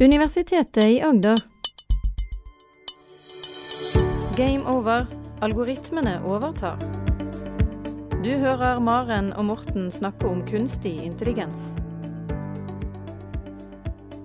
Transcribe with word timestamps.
Universitetet 0.00 0.84
i 0.84 1.02
Agder. 1.02 1.38
Game 4.36 4.64
over. 4.66 5.06
Algoritmene 5.40 6.16
overtar. 6.26 6.80
Du 8.24 8.32
hører 8.34 8.80
Maren 8.82 9.28
og 9.38 9.44
Morten 9.46 9.86
snakke 9.94 10.26
om 10.26 10.40
kunstig 10.48 10.96
intelligens. 11.04 11.60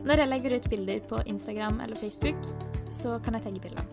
Når 0.01 0.23
jeg 0.23 0.31
legger 0.31 0.55
ut 0.57 0.65
bilder 0.71 1.03
på 1.11 1.21
Instagram 1.29 1.77
eller 1.85 2.01
Facebook, 2.01 2.41
så 2.89 3.19
kan 3.21 3.37
jeg 3.37 3.45
tagge 3.45 3.61
bildene. 3.67 3.85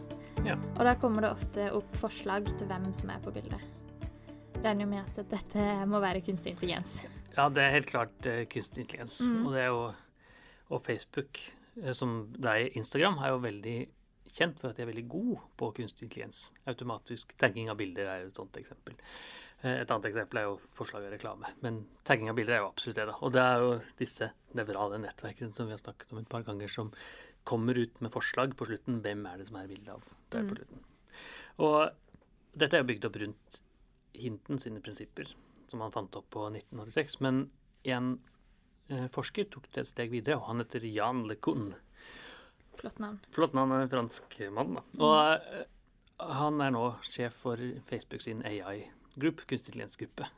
Ja. 0.49 0.57
Og 0.79 0.81
da 0.89 0.97
kommer 0.97 1.27
det 1.27 1.35
ofte 1.37 1.69
opp 1.77 2.01
forslag 2.01 2.49
til 2.57 2.73
hvem 2.73 2.89
som 2.97 3.13
er 3.13 3.21
på 3.21 3.35
bildet. 3.37 3.61
Regner 4.65 4.87
jo 4.87 4.89
med 4.95 5.05
at 5.05 5.29
dette 5.29 5.69
må 5.93 6.01
være 6.01 6.25
kunstig 6.25 6.57
intelligens. 6.57 7.03
Ja, 7.37 7.51
det 7.53 7.69
er 7.69 7.77
helt 7.77 7.93
klart 7.93 8.33
eh, 8.33 8.47
kunstig 8.49 8.87
intelligens. 8.87 9.21
Mm. 9.29 9.45
Og 9.45 9.53
det 9.53 9.65
er 9.67 9.73
jo 9.75 9.87
Og 10.67 10.81
Facebook, 10.83 11.39
som 11.95 12.33
det 12.33 12.51
er 12.51 12.77
Instagram, 12.79 13.19
er 13.23 13.29
jo 13.35 13.39
veldig 13.45 13.77
kjent 14.37 14.59
for 14.61 14.71
at 14.71 14.77
de 14.77 14.83
er 14.83 14.91
veldig 14.93 15.09
gode 15.09 15.41
på 15.57 15.73
kunstig 15.77 16.07
intelligens. 16.09 16.53
Automatisk 16.67 17.37
tagging 17.39 17.69
av 17.71 17.77
bilder 17.79 18.07
er 18.11 18.23
jo 18.23 18.31
et 18.33 18.35
sånt 18.41 18.57
eksempel. 18.61 18.97
Eh, 19.63 19.81
Et 19.83 19.91
annet 19.91 20.05
eksempel 20.11 20.39
er 20.39 20.43
jo 20.49 20.57
forslag 20.77 21.05
og 21.07 21.13
reklame. 21.13 21.47
Men 21.63 21.87
tagging 22.05 22.29
av 22.29 22.37
bilder 22.37 22.55
er 22.55 22.59
jo 22.65 22.69
absolutt 22.73 22.97
det, 22.97 23.07
da. 23.07 23.15
Og 23.23 23.33
det 23.33 23.41
er 23.43 23.59
jo 23.63 23.71
disse 23.97 24.31
nevrale 24.55 24.99
nettverkene 25.01 25.55
som 25.55 25.67
vi 25.67 25.73
har 25.73 25.79
snakket 25.81 26.13
om 26.13 26.19
et 26.19 26.29
par 26.29 26.43
ganger, 26.43 26.69
som 26.69 26.91
kommer 27.45 27.79
ut 27.79 28.01
med 28.03 28.11
forslag 28.13 28.57
på 28.57 28.67
slutten. 28.67 29.01
Hvem 29.03 29.27
er 29.33 29.39
det 29.39 29.47
som 29.49 29.57
er 29.57 29.69
bildet 29.69 29.89
av 29.95 30.03
der 30.31 30.43
på 30.43 30.51
Mm. 30.51 30.57
slutten? 30.57 30.81
Og 31.59 31.91
dette 32.57 32.75
er 32.75 32.83
jo 32.83 32.89
bygd 32.93 33.05
opp 33.07 33.17
rundt 33.17 33.61
Hinton 34.15 34.59
sine 34.59 34.81
prinsipper, 34.81 35.27
som 35.69 35.81
han 35.81 35.93
fant 35.93 36.15
opp 36.17 36.29
på 36.31 36.51
1986. 36.51 37.21
Men 37.21 37.51
en 37.85 38.19
eh, 38.19 38.36
forsker 39.15 39.49
tok 39.51 39.69
det 39.75 39.83
et 39.83 39.91
steg 39.91 40.13
videre, 40.13 40.39
og 40.39 40.51
han 40.51 40.63
heter 40.63 40.85
Jan 40.89 41.25
LeCun. 41.31 41.73
Flott 42.77 43.01
navn. 43.03 43.21
Flott 43.35 43.57
navn, 43.57 43.73
er 43.73 43.87
en 43.87 43.93
fransk 43.93 44.37
mann. 44.55 44.77
da. 44.77 44.85
Og 45.01 45.47
mm. 45.47 46.27
han 46.41 46.61
er 46.65 46.75
nå 46.77 46.85
sjef 47.07 47.41
for 47.47 47.63
Facebook 47.89 48.25
sin 48.25 48.45
AI-gruppe, 48.47 49.49
kunstig 49.49 49.73
intelligens-gruppe. 49.73 50.29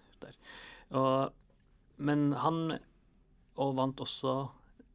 men 1.99 2.33
han 2.45 2.79
og 3.59 3.75
vant 3.75 4.01
også 4.01 4.37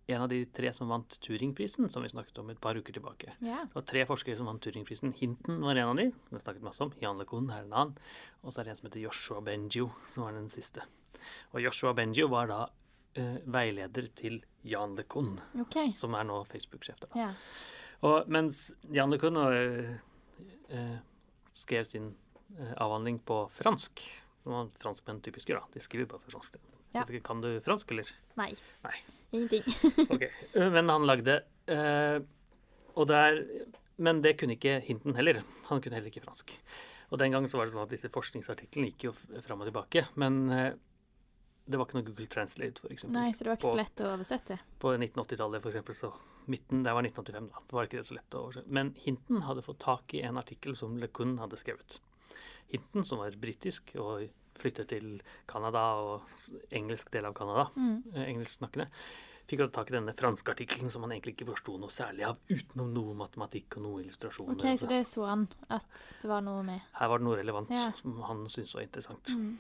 en 0.08 0.22
av 0.22 0.30
de 0.32 0.42
tre 0.52 0.72
som 0.76 0.90
vant 0.92 1.16
Turingprisen, 1.24 1.88
som 1.92 2.04
vi 2.04 2.12
snakket 2.12 2.40
om 2.42 2.50
et 2.52 2.60
par 2.64 2.76
uker 2.76 2.96
tilbake. 2.96 3.36
Yeah. 3.44 3.70
Var 3.72 3.86
tre 3.88 4.04
forskere 4.08 4.36
som 4.40 4.50
vant 4.50 4.64
Turingprisen. 4.64 5.14
Hinton 5.20 5.62
var 5.64 5.80
en 5.80 5.94
av 5.94 6.00
de, 6.00 6.10
som 6.28 6.38
vi 6.38 6.44
snakket 6.44 6.66
masse 6.66 6.84
om. 6.84 6.92
Jan 7.00 7.20
LeCun 7.22 7.48
er 7.52 7.64
en 7.64 7.76
annen. 7.76 8.00
Og 8.44 8.52
så 8.52 8.62
er 8.62 8.68
det 8.68 8.74
en 8.74 8.82
som 8.82 8.90
heter 8.90 9.04
Joshua 9.04 9.40
Benjo, 9.44 9.90
som 10.12 10.26
var 10.26 10.36
den 10.36 10.52
siste. 10.52 10.84
Og 11.54 11.64
Joshua 11.64 11.94
Benjo 11.96 12.28
var 12.32 12.52
da 12.52 12.60
eh, 13.20 13.38
veileder 13.46 14.10
til 14.16 14.42
Jan 14.64 14.96
LeCun, 14.98 15.36
okay. 15.62 15.90
som 15.92 16.16
er 16.16 16.28
nå 16.28 16.42
Facebook-sjef. 16.48 17.00
der. 17.04 17.16
Ja. 17.20 17.30
Og 18.04 18.28
mens 18.32 18.72
Jan 18.92 19.12
LeCun 19.12 19.38
øh, 19.38 19.96
øh, 20.70 20.98
skrev 21.54 21.86
sin 21.88 22.14
øh, 22.60 22.74
avhandling 22.78 23.22
på 23.26 23.48
fransk, 23.52 24.04
som 24.44 24.56
man 24.56 24.72
franskmenn 24.80 25.22
typisk 25.24 25.52
gjør, 25.52 25.64
da. 25.64 25.80
De 25.80 25.84
skriver 25.84 26.10
bare 26.12 26.24
på 26.24 26.34
fransk. 26.36 26.58
Ja. 26.94 27.04
Kan 27.26 27.42
du 27.42 27.50
fransk, 27.64 27.92
eller? 27.92 28.10
Nei. 28.38 28.52
Nei. 28.84 28.98
Ingenting. 29.32 29.64
okay. 30.14 30.30
Men 30.54 30.90
han 30.90 31.08
lagde 31.10 31.40
øh, 31.74 32.20
Og 32.94 33.08
det 33.10 33.16
er 33.18 33.40
Men 33.98 34.22
det 34.22 34.36
kunne 34.38 34.54
ikke 34.54 34.80
Hinton 34.86 35.16
heller. 35.16 35.42
Han 35.70 35.82
kunne 35.82 35.96
heller 35.96 36.12
ikke 36.12 36.22
fransk. 36.22 36.54
Og 37.10 37.20
den 37.20 37.32
gang 37.32 37.48
så 37.50 37.58
var 37.58 37.66
det 37.66 37.74
sånn 37.74 37.86
at 37.86 37.94
disse 37.94 38.10
forskningsartiklene 38.10 38.92
gikk 38.92 39.08
jo 39.08 39.14
fram 39.46 39.62
og 39.62 39.70
tilbake. 39.70 40.06
Men 40.18 40.52
det 41.66 41.78
var 41.80 41.86
ikke 41.88 41.96
noe 42.00 42.08
Google 42.10 42.28
Translate, 42.28 42.82
for 42.84 42.92
eksempel. 42.92 43.16
Nei, 43.16 43.32
så 43.32 43.44
det 43.46 43.50
var 43.54 43.58
ikke 43.60 43.72
så 43.72 43.80
lett 43.80 44.02
å 44.04 44.12
oversette. 44.18 44.58
På 44.84 44.92
1980-tallet 44.98 45.62
for 45.64 45.72
eksempel, 45.72 45.96
så 45.96 46.10
midten, 46.52 46.84
det 46.84 46.92
var 46.94 47.06
1985 47.08 47.50
da, 47.54 47.62
det 47.70 47.78
var 47.78 47.88
ikke 47.88 48.00
det 48.02 48.08
så 48.10 48.18
lett 48.18 48.36
å 48.36 48.42
oversette. 48.48 48.74
Men 48.80 48.94
Hinton 49.06 49.42
hadde 49.48 49.64
fått 49.64 49.80
tak 49.80 50.14
i 50.18 50.22
en 50.28 50.38
artikkel 50.42 50.76
som 50.76 50.98
LeCun 51.00 51.38
hadde 51.40 51.60
skrevet. 51.62 52.00
Hinton, 52.74 53.06
som 53.08 53.20
var 53.24 53.32
britisk 53.40 53.94
og 54.02 54.28
flyttet 54.60 54.90
til 54.92 55.22
Canada 55.50 55.84
og 56.04 56.22
engelsk 56.76 57.10
del 57.16 57.26
av 57.26 57.34
Canada, 57.38 57.70
Mm. 57.78 58.04
eh, 58.14 58.26
engelsksnakkende, 58.34 58.90
fikk 59.54 59.64
jo 59.64 59.70
tak 59.74 59.92
i 59.92 59.96
denne 59.96 60.14
franske 60.18 60.54
artikkelen 60.54 60.92
som 60.92 61.06
han 61.06 61.14
egentlig 61.16 61.36
ikke 61.36 61.48
forsto 61.52 61.76
noe 61.82 61.94
særlig 61.94 62.26
av, 62.28 62.40
utenom 62.50 62.90
noe 62.94 63.16
matematikk 63.18 63.78
og 63.78 63.86
noe 63.86 64.04
illustrasjoner. 64.04 64.58
OK, 64.58 64.80
så 64.82 64.90
det 64.90 65.02
så 65.10 65.28
han 65.30 65.46
at 65.74 66.06
det 66.22 66.30
var 66.32 66.44
noe 66.46 66.64
med. 66.68 66.82
Her 66.98 67.12
var 67.12 67.22
det 67.22 67.28
noe 67.30 67.40
relevant 67.40 67.74
Ja. 67.74 67.92
som 67.98 68.18
han 68.26 68.46
syntes 68.50 68.76
var 68.76 68.88
interessant. 68.88 69.30
Mm. 69.30 69.58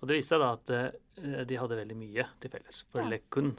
Og 0.00 0.08
det 0.08 0.18
viste 0.18 0.34
seg 0.34 0.42
da 0.42 0.52
at 0.54 0.72
uh, 0.72 1.44
de 1.46 1.58
hadde 1.58 1.78
veldig 1.78 1.98
mye 1.98 2.26
til 2.40 2.54
felles. 2.54 2.82
For 2.92 3.02
Ja. 3.02 3.08
LeCun 3.14 3.56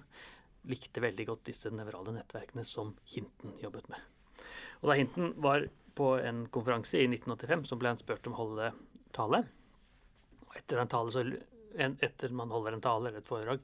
likte 0.71 1.03
veldig 1.03 1.25
godt 1.27 1.43
disse 1.51 1.71
nevrale 1.75 2.15
nettverkene 2.15 2.63
som 2.65 2.95
Hinton 3.11 3.57
jobbet 3.59 3.89
med. 3.91 3.99
Og 4.81 4.89
da 4.89 4.95
Hinton 4.99 5.33
var 5.43 5.67
på 5.95 6.13
en 6.19 6.45
konferanse 6.47 6.97
i 6.97 7.07
1985, 7.07 7.67
så 7.69 7.77
ble 7.79 7.91
han 7.91 7.99
spurt 7.99 8.27
om 8.27 8.35
å 8.35 8.39
holde 8.41 8.71
tale. 9.15 9.43
Og 10.47 10.55
etter 10.57 10.79
en 10.79 10.87
tale, 10.91 11.11
så 11.11 11.23
en, 11.75 11.97
etter 12.01 12.33
man 12.35 12.51
holder 12.53 12.77
en 12.77 12.83
tale 12.83 13.09
eller 13.09 13.21
et 13.21 13.29
foredrag, 13.29 13.59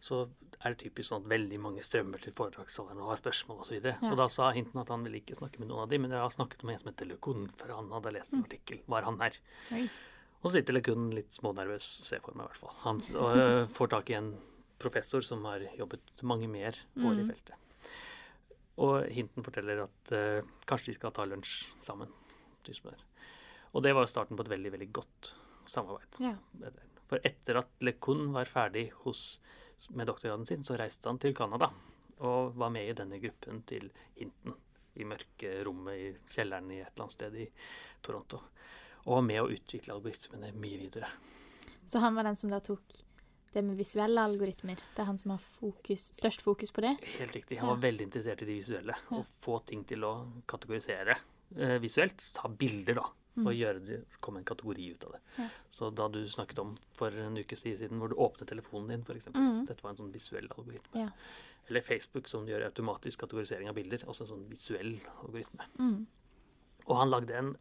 så 0.00 0.22
er 0.64 0.72
det 0.74 0.78
typisk 0.82 1.08
sånn 1.10 1.22
at 1.24 1.30
veldig 1.30 1.58
mange 1.60 1.82
strømmer 1.84 2.20
til 2.20 2.32
foredragsholderen 2.36 3.00
og 3.04 3.10
har 3.12 3.20
spørsmål 3.20 3.60
osv. 3.64 3.78
Ja. 3.84 3.94
Og 4.10 4.16
da 4.20 4.26
sa 4.32 4.50
Hinton 4.56 4.80
at 4.82 4.88
han 4.92 5.02
ville 5.04 5.20
ikke 5.20 5.36
snakke 5.38 5.60
med 5.60 5.68
noen 5.70 5.82
av 5.84 5.90
dem, 5.92 6.02
men 6.02 6.10
jeg 6.16 6.20
har 6.24 6.32
snakket 6.34 6.64
med 6.64 6.74
en 6.74 6.82
som 6.82 6.90
heter 6.92 7.08
LeCun, 7.10 7.46
for 7.60 7.72
han 7.76 7.90
hadde 7.92 8.12
lest 8.16 8.32
en 8.36 8.44
artikkel. 8.44 8.80
Var 8.88 9.02
han 9.08 9.20
her? 9.20 9.36
Oi. 9.76 9.86
Og 10.40 10.48
så 10.50 10.54
sitter 10.58 10.76
LeCun 10.78 11.10
litt 11.16 11.32
smånervøs, 11.36 11.88
ser 12.06 12.20
for 12.24 12.32
meg 12.36 12.46
i 12.46 12.52
hvert 12.52 12.60
fall. 12.62 12.76
Han 12.86 13.00
og, 13.20 13.36
øh, 13.36 13.64
får 13.76 13.92
tak 13.96 14.10
i 14.10 14.16
en 14.20 14.30
professor 14.80 15.20
som 15.24 15.44
har 15.44 15.64
jobbet 15.76 16.22
mange 16.24 16.48
mer 16.48 16.72
år 16.96 17.18
i 17.20 17.24
Mm. 17.26 17.32
feltet. 17.34 17.56
Og 18.80 19.04
Hinton 19.12 19.44
forteller 19.44 19.82
at 19.84 20.12
øh, 20.16 20.42
kanskje 20.66 20.92
de 20.92 20.94
skal 20.96 21.12
ta 21.12 21.26
lunsj 21.28 21.66
sammen. 21.84 22.08
de. 22.64 22.72
Og 23.74 23.82
det 23.84 23.92
var 23.94 24.02
jo 24.06 24.12
starten 24.12 24.36
på 24.36 24.42
et 24.46 24.52
veldig, 24.54 24.72
veldig 24.72 24.92
godt 24.92 25.34
samarbeid. 25.68 26.20
Ja. 26.24 26.34
For 27.10 27.18
etter 27.26 27.58
at 27.60 27.68
LeCun 27.84 28.32
var 28.32 28.48
ferdig 28.48 28.90
hos, 29.04 29.40
med 29.90 30.06
doktorgraden 30.06 30.46
sin, 30.46 30.64
så 30.64 30.76
reiste 30.78 31.08
han 31.08 31.18
til 31.18 31.34
Canada 31.34 31.70
og 32.20 32.54
var 32.60 32.70
med 32.70 32.90
i 32.90 32.92
denne 32.98 33.18
gruppen 33.22 33.62
til 33.66 33.86
Hinton 34.18 34.54
i 35.00 35.04
mørke 35.08 35.52
rommet 35.64 35.94
i 35.96 36.08
kjelleren 36.28 36.70
i 36.74 36.80
et 36.82 36.90
eller 36.92 37.06
annet 37.06 37.14
sted 37.14 37.36
i 37.40 37.46
Toronto. 38.04 38.40
Og 39.06 39.14
var 39.16 39.22
med 39.24 39.40
å 39.40 39.48
utvikle 39.54 39.94
algoritmene 39.94 40.50
mye 40.60 40.80
videre. 40.82 41.08
Så 41.88 42.02
han 42.02 42.14
var 42.14 42.26
den 42.28 42.36
som 42.36 42.50
da 42.52 42.58
tok 42.60 42.82
det 43.54 43.62
med 43.64 43.78
visuelle 43.80 44.20
algoritmer. 44.22 44.76
Det 44.94 45.00
er 45.02 45.08
han 45.08 45.18
som 45.18 45.32
har 45.32 45.40
fokus, 45.42 46.10
størst 46.20 46.42
fokus 46.44 46.70
på 46.70 46.84
det. 46.84 46.92
Helt 47.18 47.32
riktig. 47.34 47.58
Han 47.58 47.68
Ja. 47.70 47.74
var 47.74 47.80
veldig 47.82 48.04
interessert 48.04 48.42
i 48.42 48.46
de 48.50 48.58
visuelle. 48.60 48.94
Ja. 49.10 49.16
Å 49.16 49.24
få 49.40 49.64
ting 49.66 49.84
til 49.84 50.04
å 50.04 50.12
kategorisere 50.46 51.16
eh, 51.56 51.78
visuelt. 51.82 52.30
Ta 52.34 52.48
bilder, 52.48 52.94
da. 53.00 53.08
Mm. 53.36 53.46
Og 53.46 53.54
gjøre 53.54 53.80
det, 53.86 53.98
komme 54.20 54.40
en 54.40 54.44
kategori 54.48 54.88
ut 54.94 55.04
av 55.06 55.12
det. 55.14 55.20
Ja. 55.38 55.44
Så 55.70 55.90
da 55.94 56.08
du 56.10 56.18
snakket 56.28 56.58
om 56.58 56.72
for 56.98 57.14
en 57.14 57.36
ukes 57.38 57.62
tid 57.62 57.78
siden, 57.78 58.00
hvor 58.02 58.10
du 58.10 58.16
åpnet 58.18 58.48
telefonen 58.50 58.88
din, 58.90 59.04
f.eks. 59.06 59.28
Mm. 59.34 59.64
Dette 59.68 59.84
var 59.84 59.92
en 59.94 60.00
sånn 60.02 60.10
visuell 60.12 60.48
algoritme. 60.50 61.04
Ja. 61.06 61.12
Eller 61.70 61.84
Facebook, 61.86 62.26
som 62.28 62.48
gjør 62.50 62.66
automatisk 62.66 63.20
kategorisering 63.22 63.68
av 63.70 63.76
bilder. 63.78 64.02
Også 64.10 64.26
en 64.26 64.32
sånn 64.32 64.46
visuell 64.50 64.96
algoritme. 65.22 65.68
Mm. 65.78 66.00
Og 66.88 66.94
han 66.98 67.10
lagde 67.12 67.36
en 67.38 67.52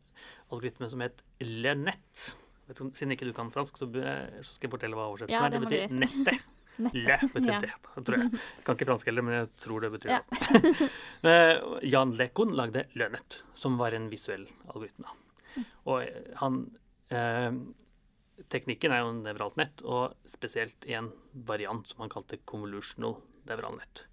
algoritme 0.49 0.89
som 0.89 1.01
het 1.05 1.21
Lenett. 1.45 2.31
Vet 2.69 2.81
Siden 2.97 3.13
ikke 3.13 3.27
du 3.29 3.33
kan 3.37 3.51
fransk, 3.53 3.77
så, 3.77 3.85
så 3.89 4.55
skal 4.55 4.67
jeg 4.69 4.73
fortelle 4.73 4.97
hva 4.97 5.05
oversettelsen 5.13 5.37
Ja, 5.37 5.45
er. 5.45 5.53
det 5.53 5.61
Det 5.61 5.69
betyr 5.69 5.99
nettet. 6.01 6.47
Le 6.95 7.15
betyr 7.33 7.49
Ja. 7.51 7.59
det, 7.59 7.71
da, 7.83 8.01
tror 8.07 8.17
jeg. 8.23 8.29
Jeg 8.31 8.63
kan 8.65 8.77
ikke 8.77 8.85
fransk 8.89 9.09
heller, 9.11 9.25
men 9.27 9.33
jeg 9.35 9.49
tror 9.59 9.81
det 9.85 9.89
betyr 9.99 10.13
Ja. 10.17 10.21
det. 10.23 10.89
Eh, 11.29 11.57
Jan 11.91 12.13
Lekon 12.15 12.53
lagde 12.55 12.85
Lønnet, 12.95 13.41
som 13.53 13.75
var 13.77 13.91
en 13.97 14.05
visuell 14.09 14.45
algoritme. 14.71 15.11
Og 15.85 16.03
eh, 16.03 16.33
han 16.41 16.63
eh, 17.13 17.51
Teknikken 18.49 18.93
er 18.95 19.01
jo 19.03 19.15
nevralt 19.17 19.57
nett, 19.59 19.81
og 19.83 20.15
spesielt 20.29 20.85
i 20.87 20.93
en 20.95 21.09
variant 21.47 21.83
som 21.87 22.05
han 22.05 22.11
kalte 22.13 22.37
convolutional 22.47 23.17
neural 23.49 23.75
nett. 23.75 24.05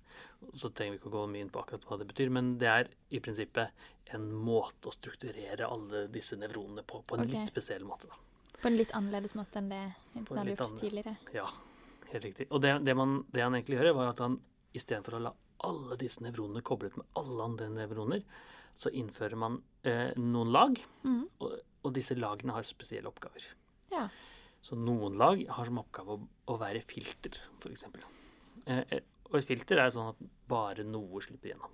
Så 0.50 0.72
trenger 0.74 0.96
vi 0.96 0.98
ikke 0.98 1.12
å 1.12 1.14
gå 1.14 1.22
mye 1.30 1.44
inn 1.46 1.52
på 1.54 1.60
akkurat 1.62 1.86
hva 1.86 1.98
det 2.00 2.08
betyr, 2.10 2.32
men 2.34 2.56
det 2.58 2.68
er 2.72 2.90
i 3.14 3.20
prinsippet 3.22 3.86
en 4.16 4.26
måte 4.34 4.90
å 4.90 4.94
strukturere 4.94 5.68
alle 5.70 6.06
disse 6.12 6.38
nevronene 6.38 6.82
på, 6.86 7.04
på 7.06 7.16
en 7.16 7.24
okay. 7.24 7.36
litt 7.36 7.52
spesiell 7.52 7.86
måte. 7.86 8.10
da. 8.10 8.18
På 8.60 8.70
en 8.70 8.76
litt 8.78 8.92
annerledes 8.98 9.36
måte 9.38 9.60
enn 9.60 9.70
det 9.70 9.80
en 9.84 10.26
hadde 10.26 10.44
litt 10.48 10.52
gjort 10.56 10.66
annen- 10.66 10.82
tidligere. 10.82 11.16
Ja, 11.36 11.46
helt 12.12 12.28
riktig. 12.28 12.48
Og 12.50 12.62
det, 12.66 12.76
det, 12.86 12.94
man, 12.98 13.18
det 13.30 13.46
han 13.46 13.56
egentlig 13.58 13.78
gjør, 13.78 13.92
var 14.00 14.12
at 14.12 14.22
han 14.24 14.38
istedenfor 14.76 15.18
å 15.18 15.24
la 15.28 15.34
alle 15.66 15.96
disse 16.00 16.22
nevronene 16.24 16.62
koblet 16.66 16.96
med 16.98 17.06
alle 17.18 17.46
andre 17.46 17.68
nevroner, 17.72 18.22
så 18.76 18.90
innfører 18.92 19.38
man 19.40 19.60
eh, 19.88 20.12
noen 20.20 20.50
lag, 20.52 20.78
Mm. 21.06 21.22
og, 21.40 21.54
og 21.86 21.92
disse 21.96 22.14
lagene 22.18 22.52
har 22.56 22.66
spesielle 22.66 23.08
oppgaver. 23.08 23.44
Ja. 23.92 24.08
Så 24.66 24.74
noen 24.76 25.14
lag 25.20 25.42
har 25.48 25.64
som 25.68 25.78
oppgave 25.78 26.16
å, 26.16 26.20
å 26.52 26.56
være 26.60 26.82
filter, 26.84 27.36
f.eks. 27.62 27.84
Eh, 28.66 28.82
eh, 28.90 29.00
og 29.30 29.36
et 29.40 29.46
filter 29.46 29.78
er 29.82 29.90
sånn 29.94 30.10
at 30.12 30.20
bare 30.50 30.84
noe 30.86 31.20
slipper 31.24 31.52
gjennom. 31.52 31.72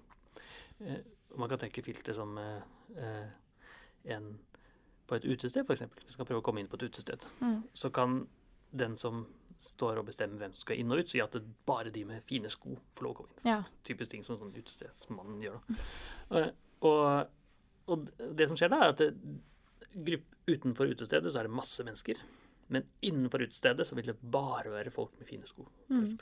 Eh, 0.84 1.00
man 1.40 1.48
kan 1.48 1.58
tenke 1.62 1.82
filter 1.84 2.14
som 2.16 2.36
eh, 2.38 2.62
eh, 3.00 3.30
en 4.16 4.34
på 5.08 5.16
et 5.18 5.24
utested, 5.26 5.64
f.eks. 5.66 5.82
Vi 6.06 6.12
skal 6.14 6.28
prøve 6.28 6.40
å 6.42 6.44
komme 6.46 6.60
inn 6.62 6.68
på 6.70 6.78
et 6.78 6.86
utested 6.90 7.24
Mm. 7.40 7.62
så 7.74 7.90
kan 7.92 8.26
den 8.72 8.94
som 8.96 9.24
står 9.62 9.98
og 10.00 10.06
bestemmer 10.08 10.38
hvem 10.40 10.52
som 10.56 10.62
skal 10.64 10.78
inn 10.80 10.90
og 10.92 10.98
ut, 11.02 11.08
si 11.12 11.20
at 11.22 11.32
det 11.36 11.42
bare 11.68 11.90
de 11.94 12.04
med 12.08 12.22
fine 12.26 12.48
sko 12.50 12.76
får 12.96 13.04
lov 13.04 13.12
å 13.12 13.16
komme 13.22 13.34
inn. 13.36 13.48
Ja. 13.50 13.58
Typisk 13.86 14.10
ting 14.10 14.24
som 14.26 14.38
sånn 14.40 14.54
utestedsmannen 14.58 15.42
gjør. 15.44 15.60
da. 16.30 16.48
Og, 16.88 17.32
og 17.92 18.06
det 18.38 18.48
som 18.50 18.58
skjer 18.58 18.72
da, 18.72 18.80
er 18.82 18.94
at 18.94 19.02
det, 19.02 19.10
grupp, 19.92 20.28
utenfor 20.48 20.92
utestedet 20.92 21.32
så 21.32 21.42
er 21.42 21.48
det 21.48 21.56
masse 21.56 21.86
mennesker. 21.86 22.20
Men 22.72 22.86
innenfor 23.04 23.44
utestedet 23.44 23.86
så 23.88 23.96
vil 23.98 24.12
det 24.12 24.18
bare 24.20 24.72
være 24.72 24.92
folk 24.94 25.14
med 25.20 25.28
fine 25.28 25.48
sko. 25.48 25.66
Mm. 25.92 26.14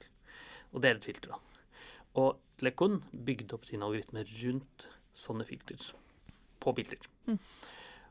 Og 0.75 0.83
det 0.83 0.91
er 0.91 0.99
et 0.99 1.11
filter, 1.11 1.35
da. 1.35 1.67
Og 2.21 2.65
Lekon 2.65 2.99
bygde 3.13 3.55
opp 3.57 3.69
sin 3.69 3.85
algoritme 3.87 4.25
rundt 4.27 4.89
sånne 5.17 5.47
filter 5.47 5.93
på 6.61 6.75
bilder. 6.77 7.07
Mm. 7.31 7.39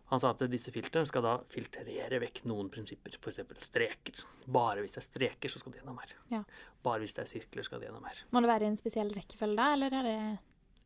Han 0.10 0.22
sa 0.22 0.32
at 0.34 0.42
disse 0.50 0.72
filtrene 0.74 1.06
skal 1.06 1.22
da 1.22 1.36
filtrere 1.52 2.18
vekk 2.24 2.42
noen 2.50 2.72
prinsipper, 2.74 3.20
f.eks. 3.20 3.44
streker. 3.68 4.24
Bare 4.50 4.82
hvis 4.82 4.96
det 4.96 5.04
er 5.04 5.06
streker, 5.06 5.52
så 5.54 5.62
skal 5.62 5.76
det 5.76 5.84
gjennom 5.84 6.00
her. 6.02 6.16
Ja. 6.32 6.40
Bare 6.86 7.04
hvis 7.04 7.14
det 7.18 7.28
er 7.28 7.30
sirkler, 7.30 7.68
skal 7.68 7.84
det 7.84 7.90
gjennom 7.90 8.08
her. 8.10 8.24
Må 8.34 8.42
det 8.42 8.50
være 8.50 8.66
i 8.66 8.72
en 8.72 8.80
spesiell 8.80 9.14
rekkefølge 9.14 9.60
da, 9.60 9.68
eller 9.76 10.00
er 10.00 10.08
det 10.08 10.16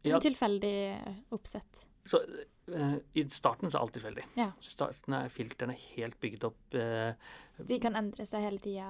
en 0.04 0.12
Ja. 0.12 0.20
tilfeldig 0.20 0.74
oppsett? 1.32 1.86
Så 2.06 2.20
uh, 2.20 2.98
I 3.16 3.24
starten 3.32 3.72
så 3.72 3.78
er 3.78 3.82
alt 3.86 3.94
tilfeldig. 3.96 4.24
Ja. 4.36 4.50
Starten 4.60 5.14
er 5.16 5.30
filtrene 5.32 5.76
helt 5.96 6.20
bygd 6.20 6.44
opp 6.50 6.76
Uh, 6.76 7.14
De 7.70 7.78
kan 7.80 7.94
endre 7.96 8.26
seg 8.26 8.42
hele 8.42 8.58
tida. 8.60 8.88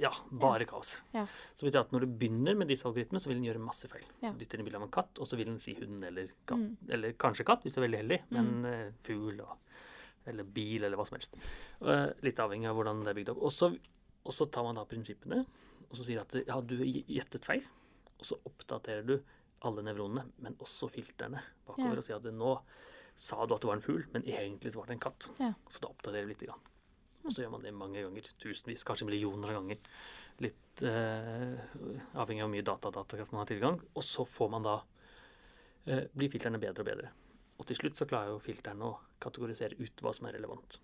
Ja, 0.00 0.08
bare 0.32 0.64
kaos. 0.66 1.02
Ja. 1.12 1.26
Så 1.54 1.66
vet 1.66 1.74
jeg 1.76 1.84
at 1.84 1.90
når 1.92 2.06
du 2.06 2.14
begynner 2.16 2.56
med 2.56 2.66
disse 2.72 2.86
algoritmene, 2.88 3.20
så 3.20 3.28
vil 3.28 3.36
den 3.36 3.44
gjøre 3.44 3.60
masse 3.60 3.86
feil. 3.92 4.06
Ja. 4.22 4.30
Dytter 4.32 4.58
inn 4.58 4.64
bilde 4.64 4.80
av 4.80 4.86
en 4.86 4.90
katt, 4.94 5.20
og 5.20 5.28
så 5.28 5.36
vil 5.36 5.50
den 5.50 5.58
si 5.60 5.74
hund 5.76 6.02
eller 6.08 6.30
katt. 6.48 6.58
Mm. 6.62 6.88
Eller 6.96 7.12
kanskje 7.12 7.44
katt, 7.46 7.62
hvis 7.62 7.74
du 7.76 7.80
er 7.82 7.84
veldig 7.86 8.00
heldig, 8.00 8.18
Mm. 8.30 8.38
men 8.40 8.64
uh, 8.88 8.92
fugl 9.04 9.42
eller 10.26 10.44
bil 10.44 10.82
eller 10.82 10.96
hva 10.98 11.04
som 11.06 11.18
helst. 11.20 11.36
Litt 12.24 12.40
avhengig 12.42 12.66
av 12.66 12.74
hvordan 12.80 13.04
det 13.04 13.12
er 13.12 13.18
bygd 13.20 13.28
opp. 13.36 13.42
Og 13.46 13.52
så, 13.54 13.68
og 14.24 14.32
så 14.34 14.48
tar 14.50 14.64
man 14.66 14.74
da 14.80 14.84
prinsippene, 14.88 15.44
og 15.86 15.94
så 15.94 16.02
sier 16.08 16.18
at 16.24 16.34
ja, 16.40 16.56
du 16.60 16.74
gjettet 16.82 17.44
feil. 17.46 17.62
Og 18.18 18.24
så 18.26 18.40
oppdaterer 18.48 19.04
du 19.06 19.18
alle 19.62 19.82
nevronene, 19.82 20.26
men 20.38 20.54
også 20.60 20.88
filtrene 20.92 21.40
bakover, 21.66 21.92
Ja. 21.92 21.96
og 21.98 22.04
sier 22.04 22.16
at 22.16 22.24
nå 22.34 22.60
sa 23.16 23.46
du 23.46 23.54
at 23.54 23.60
det 23.62 23.68
var 23.68 23.76
en 23.76 23.80
fugl, 23.80 24.04
men 24.12 24.22
egentlig 24.24 24.72
så 24.72 24.76
var 24.82 24.86
det 24.86 24.92
en 24.98 25.00
katt. 25.00 25.28
Ja. 25.40 25.54
Så 25.68 25.80
da 25.80 25.88
oppdaterer 25.88 26.22
du 26.26 26.28
litt. 26.28 26.40
grann. 26.44 26.60
Og 27.24 27.32
så 27.32 27.42
gjør 27.42 27.50
man 27.52 27.62
det 27.62 27.72
mange 27.74 28.02
ganger. 28.02 28.22
Tusenvis, 28.38 28.84
kanskje 28.84 29.06
millioner 29.06 29.48
av 29.48 29.62
ganger. 29.62 29.78
Litt 30.38 30.82
eh, 30.82 31.56
avhengig 32.14 32.42
av 32.42 32.48
hvor 32.48 32.52
mye 32.54 32.62
data 32.62 32.90
datakraft 32.90 33.32
man 33.32 33.40
har 33.40 33.46
tilgang. 33.46 33.80
Og 33.96 34.02
så 34.04 34.26
får 34.28 34.50
man 34.50 34.62
da 34.62 34.82
eh, 35.86 36.04
blir 36.14 36.28
filtrene 36.30 36.60
bedre 36.60 36.84
og 36.84 36.86
bedre. 36.90 37.10
Og 37.58 37.66
til 37.66 37.76
slutt 37.80 37.96
så 37.96 38.06
klarer 38.06 38.34
jo 38.34 38.38
filteren 38.44 38.82
å 38.84 38.98
kategorisere 39.18 39.78
ut 39.80 40.02
hva 40.04 40.12
som 40.14 40.26
er 40.28 40.36
relevant. 40.36 40.78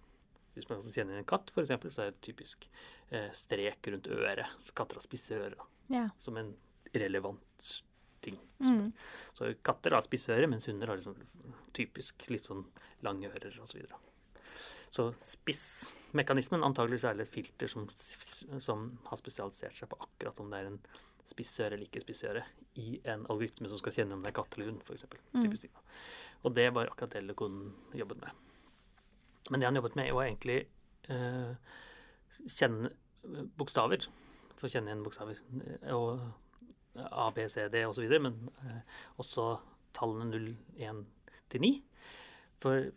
Hvis 0.56 0.68
man 0.68 0.80
kjenner 0.80 1.18
en 1.20 1.24
katt, 1.28 1.50
f.eks., 1.52 1.68
så 1.94 2.02
er 2.06 2.10
det 2.12 2.20
typisk 2.24 2.66
eh, 3.10 3.28
strek 3.36 3.86
rundt 3.92 4.08
øret. 4.08 4.48
Katter 4.74 4.96
har 4.96 5.04
spisse 5.04 5.36
ører 5.36 5.60
Ja. 5.92 6.08
som 6.18 6.36
en 6.40 6.54
relevant 6.94 7.82
ting. 8.24 8.38
Mm. 8.62 8.92
Så 9.36 9.52
katter 9.66 9.96
har 9.96 10.04
spisse 10.06 10.32
ører, 10.32 10.48
mens 10.50 10.68
hunder 10.70 10.90
har 10.92 11.00
liksom 11.00 11.18
typisk 11.76 12.26
litt 12.30 12.46
sånn 12.48 12.64
lange 13.06 13.30
ører 13.30 13.54
osv. 13.62 13.72
Så, 13.72 13.78
videre. 13.80 14.00
så 14.92 15.08
spissmekanismen 15.26 16.64
antageligvis 16.66 17.06
er 17.10 17.18
det 17.18 17.30
filter 17.30 17.70
som, 17.70 17.88
som 18.62 18.90
har 19.08 19.20
spesialisert 19.20 19.78
seg 19.78 19.90
på 19.90 20.00
akkurat 20.06 20.40
om 20.42 20.52
det 20.52 20.62
er 20.62 20.70
en 20.72 20.80
spissøre 21.32 21.76
eller 21.76 21.86
ikke 21.86 22.02
spissøre 22.02 22.42
i 22.80 22.96
en 23.08 23.26
algoritme 23.30 23.70
som 23.70 23.80
skal 23.80 23.94
kjenne 23.98 24.16
om 24.16 24.24
det 24.24 24.32
er 24.32 24.38
katt 24.40 24.56
eller 24.56 24.72
hund, 24.72 24.82
f.eks. 24.86 25.06
Mm. 25.36 25.52
Og 26.42 26.56
det 26.56 26.70
var 26.74 26.90
akkurat 26.90 27.14
det 27.14 27.22
Lekon 27.28 27.60
jobbet 27.96 28.20
med. 28.22 28.42
Men 29.50 29.60
det 29.60 29.68
han 29.68 29.78
jobbet 29.78 29.96
med, 29.98 30.10
var 30.14 30.26
egentlig 30.26 30.58
eh, 31.12 31.54
kjenne 32.46 32.90
bokstaver. 33.58 34.06
For 34.58 34.68
å 34.68 34.72
kjenne 34.72 34.92
igjen 34.92 35.04
bokstaver. 35.06 35.40
eh, 35.62 35.94
Og 35.94 36.22
A, 36.94 37.30
B, 37.34 37.48
C, 37.48 37.68
D 37.72 37.84
osv. 37.88 38.08
Men 38.22 38.36
eh, 38.66 38.98
også 39.22 39.46
tallene 39.96 40.28
0, 40.32 40.50
1 40.76 41.04
til 41.52 41.64
9. 41.64 41.72
For 42.62 42.90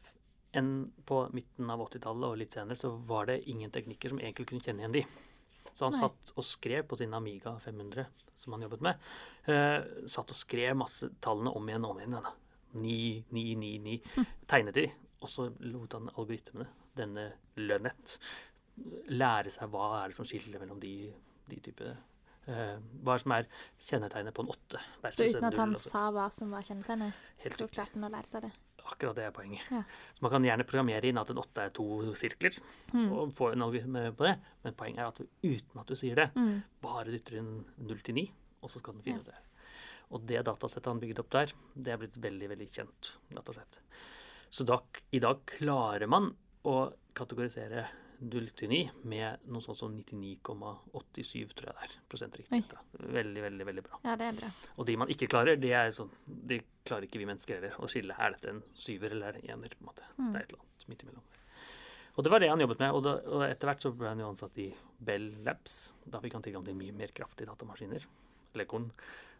en, 0.55 0.71
på 1.05 1.21
midten 1.35 1.69
av 1.71 1.83
80-tallet 1.87 2.31
og 2.31 2.39
litt 2.39 2.55
senere 2.55 2.79
så 2.79 2.93
var 3.07 3.29
det 3.29 3.41
ingen 3.51 3.71
teknikker 3.73 4.13
som 4.13 4.21
egentlig 4.21 4.47
kunne 4.51 4.65
kjenne 4.65 4.83
igjen 4.83 4.97
de. 4.99 5.05
Så 5.75 5.89
han 5.89 5.95
Nei. 5.95 6.05
satt 6.05 6.31
og 6.39 6.47
skrev 6.47 6.85
på 6.87 6.95
sin 6.99 7.13
Amiga 7.17 7.57
500, 7.59 8.05
som 8.39 8.55
han 8.55 8.63
jobbet 8.63 8.83
med. 8.85 9.07
Eh, 9.51 10.07
satt 10.11 10.31
og 10.31 10.37
skrev 10.37 10.77
masse 10.79 11.09
tallene 11.23 11.51
om 11.51 11.67
igjen 11.67 11.87
og 11.87 11.95
om 11.95 12.01
igjen. 12.03 12.15
Da. 12.23 12.31
9, 12.75 12.99
9, 13.35 13.45
9, 13.59 13.71
9. 13.83 14.25
Tegnet 14.51 14.79
de, 14.79 14.85
og 15.19 15.31
så 15.31 15.49
lot 15.67 15.97
han 15.97 16.11
algoritmene, 16.13 16.69
denne 16.95 17.29
Lønnet, 17.59 18.17
lære 19.11 19.51
seg 19.51 19.71
hva 19.71 19.89
er 20.01 20.11
det 20.11 20.17
som 20.17 20.27
skiller 20.27 20.59
mellom 20.63 20.79
de, 20.79 20.95
de 21.47 21.59
type 21.63 21.91
Hva 22.45 23.15
er 23.15 23.17
som 23.23 23.31
er 23.31 23.47
kjennetegnet 23.81 24.33
på 24.37 24.43
en 24.45 24.51
åtte. 24.53 24.79
Så 25.11 25.25
uten 25.29 25.43
at 25.47 25.57
han 25.57 25.69
null, 25.73 25.79
sa 25.81 26.11
hva 26.13 26.27
som 26.31 26.51
var 26.51 26.61
kjennetegnet, 26.61 27.13
Helt 27.41 27.57
så 27.57 27.67
klarte 27.67 27.93
han 27.97 28.03
å 28.05 28.11
lære 28.13 28.27
seg 28.29 28.41
det. 28.45 28.51
Akkurat 28.85 29.15
det 29.17 29.23
er 29.25 29.31
poenget. 29.33 29.63
Ja. 29.73 29.79
Så 30.13 30.21
man 30.21 30.31
kan 30.31 30.43
gjerne 30.45 30.63
programmere 30.69 31.09
inn 31.09 31.17
at 31.17 31.29
en 31.33 31.39
åtte 31.41 31.57
er 31.63 31.69
to 31.73 32.13
sirkler, 32.13 32.53
Mm. 32.93 33.11
og 33.11 33.33
få 33.33 33.51
en 33.53 33.61
algoritme 33.65 34.11
på 34.15 34.27
det, 34.27 34.35
men 34.63 34.73
poenget 34.77 34.99
er 34.99 35.07
at 35.07 35.21
uten 35.41 35.79
at 35.81 35.87
du 35.87 35.95
sier 35.95 36.15
det, 36.15 36.29
Mm. 36.35 36.61
bare 36.81 37.05
dytter 37.09 37.37
inn 37.39 37.65
null 37.79 37.97
til 37.99 38.13
ni, 38.13 38.31
og 38.61 38.69
så 38.69 38.77
skal 38.79 38.93
den 38.93 39.01
finne 39.01 39.15
Ja. 39.15 39.21
ut 39.21 39.25
det. 39.25 39.35
Og 40.11 40.25
det 40.27 40.45
datasettet 40.45 40.85
han 40.85 40.99
bygde 40.99 41.19
opp 41.19 41.29
der, 41.31 41.47
det 41.75 41.87
er 41.87 41.97
blitt 41.97 42.21
veldig, 42.21 42.47
veldig 42.49 42.69
kjent 42.69 43.17
datasett. 43.33 43.79
Så 44.51 44.63
da, 44.63 44.77
i 45.11 45.17
dag 45.19 45.43
klarer 45.47 46.07
man 46.07 46.35
å 46.63 46.93
kategorisere 47.15 47.87
0 48.31 48.49
til 48.57 48.71
9 48.71 48.79
med 49.11 49.45
noe 49.53 49.63
sånt 49.63 49.79
som 49.79 49.93
99,87, 49.93 51.53
tror 51.55 51.69
jeg 51.69 51.75
det 51.75 51.87
er. 51.87 51.95
Prosent 52.11 52.39
riktig. 52.39 52.61
Veldig, 52.99 53.43
veldig, 53.45 53.67
veldig 53.69 53.83
bra. 53.85 53.99
Ja, 54.05 54.15
det 54.19 54.29
er 54.31 54.39
bra. 54.39 54.51
Og 54.75 54.89
de 54.89 54.97
man 55.01 55.11
ikke 55.13 55.29
klarer, 55.31 55.59
det 55.61 55.71
er 55.77 55.93
sånn 55.95 56.11
De 56.25 56.59
klarer 56.85 57.07
ikke 57.07 57.21
vi 57.21 57.29
mennesker 57.29 57.59
heller 57.59 57.77
å 57.81 57.89
skille. 57.91 58.17
Er 58.17 58.35
dette 58.35 58.51
en 58.51 58.61
syver 58.77 59.15
eller 59.15 59.31
er 59.31 59.39
det 59.39 59.45
en 59.49 59.57
ener? 59.59 59.77
på 59.77 59.85
en 59.85 59.91
måte. 59.91 60.09
Mm. 60.17 60.27
Det 60.27 60.39
er 60.39 60.43
et 60.43 60.53
eller 60.55 60.65
annet 60.65 60.91
midt 60.91 61.05
imellom. 61.05 61.31
Og 62.15 62.23
det 62.23 62.31
var 62.31 62.43
det 62.43 62.51
han 62.51 62.61
jobbet 62.63 62.83
med. 62.83 62.95
Og, 62.95 63.01
da, 63.03 63.15
og 63.35 63.45
etter 63.47 63.71
hvert 63.71 63.85
så 63.85 63.93
ble 63.95 64.11
han 64.11 64.21
jo 64.23 64.29
ansatt 64.31 64.59
i 64.63 64.69
Bell 65.09 65.31
Labs. 65.45 65.79
Da 66.05 66.21
fikk 66.23 66.37
han 66.37 66.45
tilgang 66.45 66.67
til 66.67 66.77
mye 66.79 66.95
mer 66.95 67.11
kraftige 67.15 67.49
datamaskiner. 67.49 68.05
Lekon. 68.55 68.87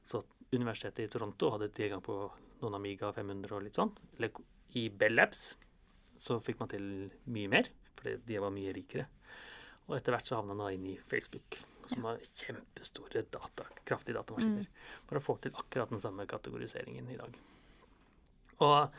Så 0.06 0.26
universitetet 0.52 1.06
i 1.06 1.12
Toronto 1.12 1.54
hadde 1.54 1.72
tilgang 1.76 2.04
på 2.06 2.18
noen 2.62 2.78
Amiga 2.78 3.12
500 3.16 3.56
og 3.56 3.64
litt 3.66 3.80
sånn. 3.80 3.94
I 4.76 4.90
Bell 4.92 5.16
Labs 5.16 5.54
så 6.20 6.40
fikk 6.44 6.60
man 6.62 6.72
til 6.72 6.86
mye 7.32 7.52
mer, 7.52 7.70
fordi 8.00 8.18
de 8.28 8.40
var 8.44 8.54
mye 8.56 8.74
rikere. 8.76 9.06
Og 9.86 9.96
etter 9.98 10.16
hvert 10.16 10.28
så 10.30 10.40
havna 10.40 10.56
han 10.56 10.64
da 10.64 10.70
inn 10.74 10.86
i 10.90 10.96
Facebook, 11.12 11.60
som 11.86 12.08
har 12.08 12.18
kjempestore 12.42 13.22
data, 13.30 13.68
kraftige 13.86 14.18
datamaskiner, 14.18 14.66
for 15.06 15.20
å 15.20 15.24
få 15.24 15.36
til 15.44 15.54
akkurat 15.54 15.92
den 15.94 16.02
samme 16.02 16.26
kategoriseringen 16.30 17.10
i 17.14 17.18
dag. 17.20 17.38
Og 18.66 18.98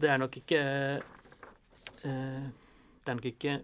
det 0.00 0.10
er 0.10 0.18
nok 0.22 0.36
ikke 0.40 0.58
eh, 2.08 2.46
Det 3.04 3.10
er 3.12 3.18
nok 3.18 3.26
ikke 3.30 3.54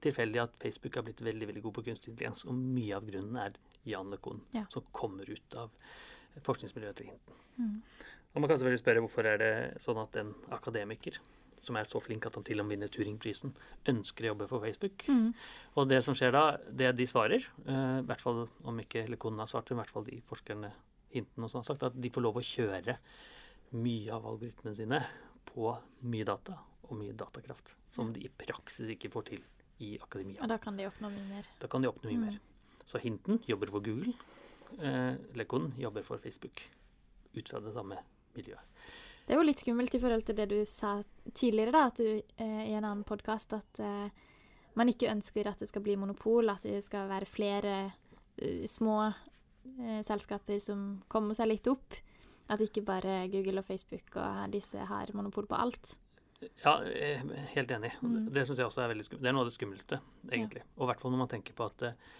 tilfeldig 0.00 0.40
at 0.40 0.54
Facebook 0.62 0.94
har 0.96 1.04
blitt 1.04 1.20
veldig 1.20 1.46
veldig 1.50 1.62
god 1.66 1.74
på 1.78 1.84
kunstig 1.90 2.12
intelligens, 2.14 2.44
og 2.48 2.56
mye 2.56 2.96
av 2.96 3.04
grunnen 3.06 3.36
er 3.40 3.58
Jan 3.88 4.10
Lecon, 4.12 4.40
Ja. 4.56 4.64
som 4.72 4.84
kommer 4.92 5.28
ut 5.28 5.54
av 5.60 5.70
forskningsmiljøet 6.46 6.96
til 6.96 7.10
Hinton. 7.10 7.36
Mm. 7.58 7.82
Og 8.34 8.40
man 8.40 8.48
kan 8.48 8.58
selvfølgelig 8.58 8.82
spørre 8.82 9.02
hvorfor 9.04 9.26
er 9.26 9.38
det 9.40 9.52
sånn 9.82 10.00
at 10.00 10.16
en 10.20 10.34
akademiker 10.54 11.18
som 11.60 11.76
er 11.76 11.84
så 11.84 12.00
flink 12.00 12.26
at 12.26 12.34
han 12.38 12.44
til 12.46 12.60
og 12.60 12.66
med 12.66 12.76
vinner 12.78 12.88
Turing-prisen, 12.92 13.52
ønsker 13.90 14.24
å 14.24 14.30
jobbe 14.34 14.48
for 14.48 14.60
Facebook. 14.64 15.04
Mm. 15.08 15.32
Og 15.76 15.88
det 15.90 16.02
som 16.04 16.14
skjer 16.14 16.32
da, 16.32 16.44
det 16.70 16.92
de 16.96 17.06
svarer, 17.10 17.44
uh, 17.66 17.98
i 18.00 18.06
hvert 18.08 18.20
fall 18.22 18.44
om 18.64 18.78
ikke 18.80 19.06
Lekon 19.10 19.38
har 19.42 19.46
svart, 19.50 19.70
i 19.70 19.74
hvert 19.78 19.90
fall 19.90 20.04
de 20.06 20.20
forskerne 20.30 20.70
hintene 21.12 21.44
også 21.48 21.58
har 21.58 21.64
sagt, 21.72 21.82
at 21.90 21.96
de 22.00 22.10
får 22.14 22.22
lov 22.22 22.38
å 22.38 22.44
kjøre 22.44 22.96
mye 23.72 24.10
av 24.14 24.26
algoritmene 24.26 24.76
sine 24.78 25.02
på 25.50 25.72
mye 26.10 26.26
data 26.26 26.56
og 26.88 26.96
mye 26.98 27.14
datakraft, 27.14 27.74
som 27.94 28.12
de 28.14 28.24
i 28.26 28.30
praksis 28.30 28.88
ikke 28.94 29.10
får 29.12 29.28
til 29.30 29.42
i 29.80 29.94
akademia. 30.02 30.40
Og 30.42 30.48
da 30.50 30.58
kan 30.60 30.76
de 30.76 30.86
oppnå 30.88 31.10
mye 31.10 31.28
mer. 31.28 31.46
Da 31.62 31.68
kan 31.70 31.82
de 31.82 31.88
oppnå 31.90 32.10
mye 32.10 32.18
Mm. 32.18 32.24
mer. 32.26 32.38
Så 32.84 32.98
Hinton 32.98 33.38
jobber 33.46 33.70
for 33.70 33.80
Google, 33.80 34.14
eh, 34.80 35.16
Lekon 35.34 35.72
jobber 35.78 36.02
for 36.02 36.18
Facebook, 36.18 36.62
ut 37.36 37.48
fra 37.48 37.60
det 37.60 37.72
samme 37.74 37.96
miljøet. 38.34 38.58
Det 39.26 39.34
er 39.34 39.38
jo 39.38 39.46
litt 39.46 39.62
skummelt 39.62 39.94
i 39.94 40.00
forhold 40.02 40.26
til 40.26 40.38
det 40.38 40.48
du 40.50 40.58
sa 40.66 40.96
tidligere, 41.34 41.74
da, 41.74 41.86
at 41.90 42.00
du 42.00 42.08
eh, 42.10 42.62
i 42.66 42.74
en 42.74 42.84
annen 42.84 43.06
podkast 43.06 43.54
at 43.54 43.80
eh, 43.84 44.28
man 44.78 44.90
ikke 44.90 45.10
ønsker 45.12 45.48
at 45.50 45.62
det 45.62 45.68
skal 45.70 45.84
bli 45.84 45.96
monopol, 46.00 46.50
at 46.50 46.66
det 46.66 46.80
skal 46.86 47.10
være 47.10 47.28
flere 47.30 47.74
eh, 48.40 48.66
små 48.70 49.00
eh, 49.06 50.00
selskaper 50.06 50.58
som 50.62 51.02
kommer 51.10 51.38
seg 51.38 51.52
litt 51.52 51.70
opp. 51.70 51.98
At 52.50 52.62
ikke 52.64 52.82
bare 52.82 53.24
Google 53.30 53.62
og 53.62 53.68
Facebook 53.68 54.16
og 54.18 54.50
disse 54.50 54.82
har 54.90 55.12
monopol 55.14 55.46
på 55.46 55.58
alt. 55.58 55.92
Ja, 56.40 56.78
jeg 56.88 57.20
er 57.20 57.48
helt 57.52 57.72
enig. 57.76 57.92
Mm. 58.00 58.30
Det 58.32 58.46
syns 58.48 58.58
jeg 58.58 58.66
også 58.66 58.82
er 58.82 58.90
veldig 58.94 59.04
skummelt. 59.06 59.22
Det 59.22 59.30
er 59.30 59.36
noe 59.36 59.44
av 59.44 59.50
det 59.50 59.54
skumleste, 59.54 60.00
egentlig. 60.32 60.62
Og 60.78 60.86
i 60.86 60.88
hvert 60.90 61.02
fall 61.02 61.12
når 61.12 61.22
man 61.22 61.30
tenker 61.30 61.56
på 61.56 61.66
at 61.68 61.84
eh, 61.86 62.10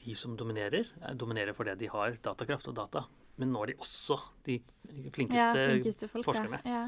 de 0.00 0.14
som 0.16 0.36
dominerer, 0.38 0.88
eh, 1.02 1.16
dominerer 1.18 1.56
fordi 1.56 1.76
de 1.82 1.90
har 1.92 2.16
datakraft 2.24 2.70
og 2.72 2.78
data. 2.78 3.04
Men 3.40 3.52
nå 3.54 3.64
er 3.64 3.72
de 3.72 3.80
også 3.80 4.18
de 4.46 4.58
flinkeste, 5.14 5.40
ja, 5.40 5.72
flinkeste 5.72 6.10
folk, 6.12 6.28
forskerne. 6.28 6.60
Ja. 6.68 6.86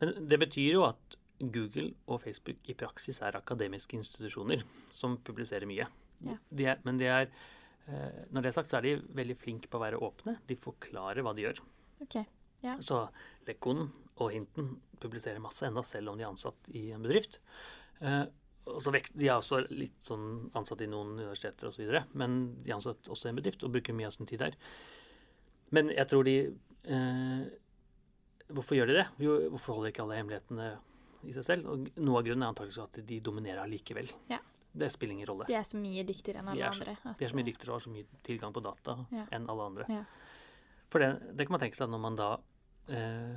Men 0.00 0.28
det 0.30 0.38
betyr 0.42 0.76
jo 0.76 0.84
at 0.86 1.18
Google 1.40 1.90
og 2.08 2.22
Facebook 2.22 2.70
i 2.70 2.76
praksis 2.78 3.20
er 3.24 3.36
akademiske 3.36 3.98
institusjoner 3.98 4.64
som 4.92 5.18
publiserer 5.24 5.68
mye. 5.68 5.88
Ja. 6.24 6.38
De 6.48 6.68
er, 6.72 6.80
men 6.86 7.00
de 7.00 7.10
er 7.12 7.26
eh, 7.28 8.22
Når 8.32 8.40
det 8.40 8.48
er 8.48 8.56
sagt, 8.56 8.70
så 8.72 8.78
er 8.78 8.86
de 8.86 8.94
veldig 9.18 9.36
flinke 9.40 9.68
på 9.68 9.78
å 9.78 9.84
være 9.84 10.00
åpne. 10.00 10.38
De 10.48 10.56
forklarer 10.56 11.26
hva 11.26 11.34
de 11.36 11.44
gjør. 11.44 11.60
Okay. 12.06 12.24
Ja. 12.64 12.78
Så 12.80 13.04
Lekkonen 13.48 13.90
og 14.16 14.32
Hinton 14.32 14.78
publiserer 15.02 15.42
masse 15.44 15.66
enda 15.68 15.84
selv 15.84 16.12
om 16.12 16.16
de 16.18 16.24
er 16.24 16.32
ansatt 16.32 16.70
i 16.72 16.88
en 16.96 17.04
bedrift. 17.04 17.40
Eh, 18.00 18.24
og 18.66 18.80
så 18.82 18.90
vek, 18.94 19.12
De 19.14 19.28
er 19.28 19.36
også 19.36 19.60
litt 19.70 19.98
sånn 20.02 20.48
ansatt 20.58 20.82
i 20.82 20.90
noen 20.90 21.14
universiteter 21.20 21.68
osv., 21.68 21.86
men 22.18 22.38
de 22.64 22.72
er 22.72 22.78
ansatt 22.80 23.10
også 23.12 23.28
i 23.28 23.34
en 23.34 23.38
bedrift 23.38 23.62
og 23.62 23.76
bruker 23.76 23.94
mye 23.94 24.08
av 24.08 24.16
sin 24.16 24.26
tid 24.26 24.42
der. 24.42 24.56
Men 25.74 25.88
jeg 25.90 26.06
tror 26.08 26.24
de 26.24 26.34
eh, 26.86 27.46
Hvorfor 28.54 28.76
gjør 28.78 28.86
de 28.86 28.94
det? 29.00 29.06
Jo, 29.18 29.32
hvorfor 29.50 29.74
holder 29.74 29.90
ikke 29.90 30.04
alle 30.04 30.18
hemmelighetene 30.20 30.66
i 31.26 31.32
seg 31.34 31.42
selv? 31.48 31.66
Og 31.72 31.88
Noe 31.98 32.20
av 32.20 32.26
grunnen 32.28 32.44
er 32.46 32.52
antakeligvis 32.52 32.78
at 32.84 33.00
de 33.08 33.16
dominerer 33.20 33.64
allikevel. 33.64 34.12
Ja. 34.30 34.38
Det 34.76 34.90
spiller 34.92 35.16
ingen 35.16 35.26
rolle. 35.26 35.46
De 35.48 35.56
er 35.58 35.64
så 35.66 35.80
mye 35.80 36.04
dyktigere 36.06 36.42
enn 36.44 36.48
alle 36.52 36.62
de 36.62 36.68
så- 36.76 36.84
andre. 36.84 36.96
at- 37.10 37.18
De 37.18 37.24
er 37.24 37.28
så 37.32 37.34
mye 37.40 37.48
dyktigere 37.48 37.70
og 37.72 37.80
har 37.80 37.84
så 37.88 37.90
mye 37.90 38.06
tilgang 38.22 38.52
på 38.52 38.62
data 38.62 39.06
Ja. 39.10 39.24
enn 39.32 39.48
alle 39.50 39.62
andre. 39.66 39.84
Ja. 39.88 40.04
For 40.90 40.98
det, 41.00 41.36
det 41.36 41.46
kan 41.46 41.52
man 41.58 41.60
tenke 41.60 41.74
seg 41.76 41.88
når 41.90 42.00
man 42.00 42.14
da 42.16 42.36
eh, 42.88 43.36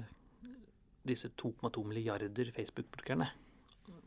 Disse 1.05 1.29
2,2 1.29 1.83
milliarder 1.87 2.51
Facebook-brukerne, 2.53 3.27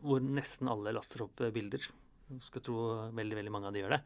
hvor 0.04 0.20
nesten 0.20 0.68
alle 0.70 0.92
laster 0.92 1.22
opp 1.24 1.34
bilder, 1.52 1.80
skal 2.38 2.60
tro 2.62 3.10
veldig 3.10 3.34
veldig 3.34 3.50
mange 3.50 3.66
av 3.66 3.72
de 3.72 3.80
gjør 3.80 3.96
det, 3.96 4.02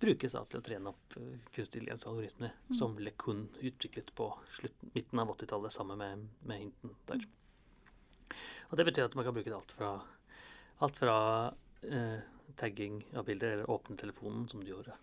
brukes 0.00 0.32
da 0.36 0.42
til 0.44 0.60
å 0.60 0.64
trene 0.66 0.90
opp 0.92 1.16
eh, 1.16 1.38
kunstig 1.54 1.80
intelligens-algoritmer 1.80 2.52
Mm. 2.68 2.74
som 2.78 2.98
LeCun 2.98 3.48
utviklet 3.62 4.10
på 4.14 4.26
slutten, 4.52 4.90
midten 4.94 5.18
av 5.22 5.30
80-tallet 5.36 5.72
sammen 5.72 5.98
med, 5.98 6.26
med 6.42 6.58
Hinton 6.60 6.94
der. 7.06 7.24
Og 8.70 8.76
det 8.76 8.84
betyr 8.88 9.04
at 9.06 9.14
man 9.14 9.24
kan 9.24 9.34
bruke 9.36 9.50
det 9.50 9.56
alt 9.56 9.72
fra, 9.72 9.90
alt 10.82 10.98
fra 10.98 11.16
eh, 11.82 12.20
tagging 12.58 13.00
av 13.16 13.24
bilder, 13.28 13.52
eller 13.56 13.70
åpne 13.70 13.96
telefonen, 14.00 14.48
som 14.50 14.60
du 14.64 14.70
gjorde, 14.72 14.94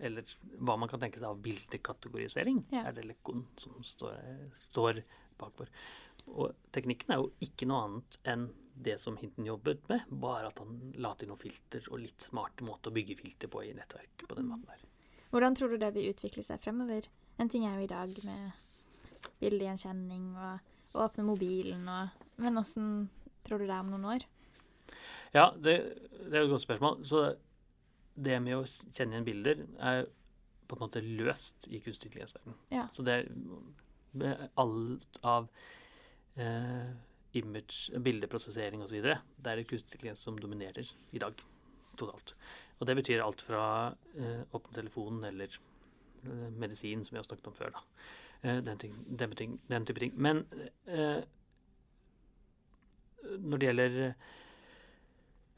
eller 0.00 0.24
hva 0.58 0.76
man 0.80 0.88
kan 0.88 1.00
tenke 1.02 1.18
seg 1.20 1.28
av 1.28 1.42
bildekategorisering, 1.44 2.64
Ja. 2.72 2.86
er 2.88 2.92
det 2.96 3.04
LeCun 3.04 3.44
som 3.60 3.76
står, 3.84 4.16
står 4.58 5.02
bakfor. 5.38 5.68
Og 6.30 6.54
teknikken 6.72 7.10
er 7.14 7.20
jo 7.22 7.30
ikke 7.44 7.66
noe 7.68 7.84
annet 7.86 8.18
enn 8.24 8.48
det 8.82 8.96
som 9.00 9.16
Hinton 9.20 9.46
jobbet 9.46 9.82
med, 9.90 10.06
bare 10.22 10.48
at 10.48 10.58
han 10.62 10.92
la 10.96 11.12
til 11.20 11.28
noen 11.30 11.38
filter 11.40 11.84
og 11.90 12.00
litt 12.02 12.20
smarte 12.24 12.64
måter 12.64 12.90
å 12.90 12.96
bygge 12.96 13.16
filter 13.18 13.50
på 13.52 13.62
i 13.66 13.72
nettverk 13.76 14.24
på 14.26 14.34
den 14.38 14.46
Mm. 14.46 14.50
måten 14.54 14.66
der. 14.72 14.86
Hvordan 15.30 15.54
tror 15.56 15.68
du 15.70 15.76
det 15.78 15.92
vil 15.94 16.10
utvikle 16.12 16.42
seg 16.44 16.60
fremover? 16.60 17.06
En 17.38 17.48
ting 17.48 17.64
er 17.66 17.76
jo 17.78 17.84
i 17.84 17.90
dag 17.92 18.16
med 18.24 18.52
bildegjenkjenning 19.40 20.30
og 20.36 20.96
å 20.96 21.04
åpne 21.06 21.24
mobilen 21.28 21.86
og 21.88 22.08
Men 22.40 22.56
åssen 22.56 23.08
tror 23.44 23.58
du 23.60 23.66
det 23.66 23.74
er 23.74 23.80
om 23.84 23.90
noen 23.92 24.04
år? 24.16 24.22
Ja, 25.34 25.50
det, 25.52 25.74
det 26.30 26.32
er 26.32 26.40
jo 26.40 26.46
et 26.48 26.54
godt 26.54 26.62
spørsmål. 26.64 27.02
Så 27.04 27.36
det 28.16 28.38
med 28.40 28.56
å 28.56 28.62
kjenne 28.64 29.12
igjen 29.18 29.26
bilder 29.26 29.60
er 29.76 30.06
på 30.70 30.78
en 30.78 30.80
måte 30.86 31.02
løst 31.04 31.68
i 31.68 31.82
kunstig 31.84 32.08
intelligens-verdenen. 32.08 32.56
Ja. 32.72 32.86
Så 32.88 33.04
det 33.04 33.18
er 34.24 34.48
alt 34.56 35.20
av 35.22 35.50
eh, 36.40 36.88
image, 37.38 37.90
bildeprosessering 38.02 38.82
osv. 38.82 39.02
Det 39.02 39.52
er 39.52 39.62
kunstig 39.64 39.96
intelligens 39.96 40.24
som 40.26 40.38
dominerer 40.38 40.88
i 41.12 41.22
dag 41.22 41.34
totalt. 41.98 42.34
Og 42.80 42.88
det 42.88 42.96
betyr 42.96 43.22
alt 43.24 43.42
fra 43.44 43.64
eh, 44.16 44.42
åpne 44.56 44.74
telefonen 44.74 45.24
eller 45.28 45.58
eh, 46.24 46.48
medisin, 46.50 47.04
som 47.04 47.14
vi 47.14 47.20
har 47.20 47.28
snakket 47.28 47.50
om 47.50 47.56
før. 47.58 47.76
da. 47.76 47.84
Eh, 48.42 48.62
den, 48.64 48.78
ting, 48.78 48.94
den, 49.18 49.36
ting, 49.36 49.60
den 49.68 49.86
type 49.86 50.00
ting. 50.00 50.14
Men 50.16 50.44
eh, 50.86 51.20
når 53.38 53.58
det 53.58 53.68
gjelder 53.68 53.98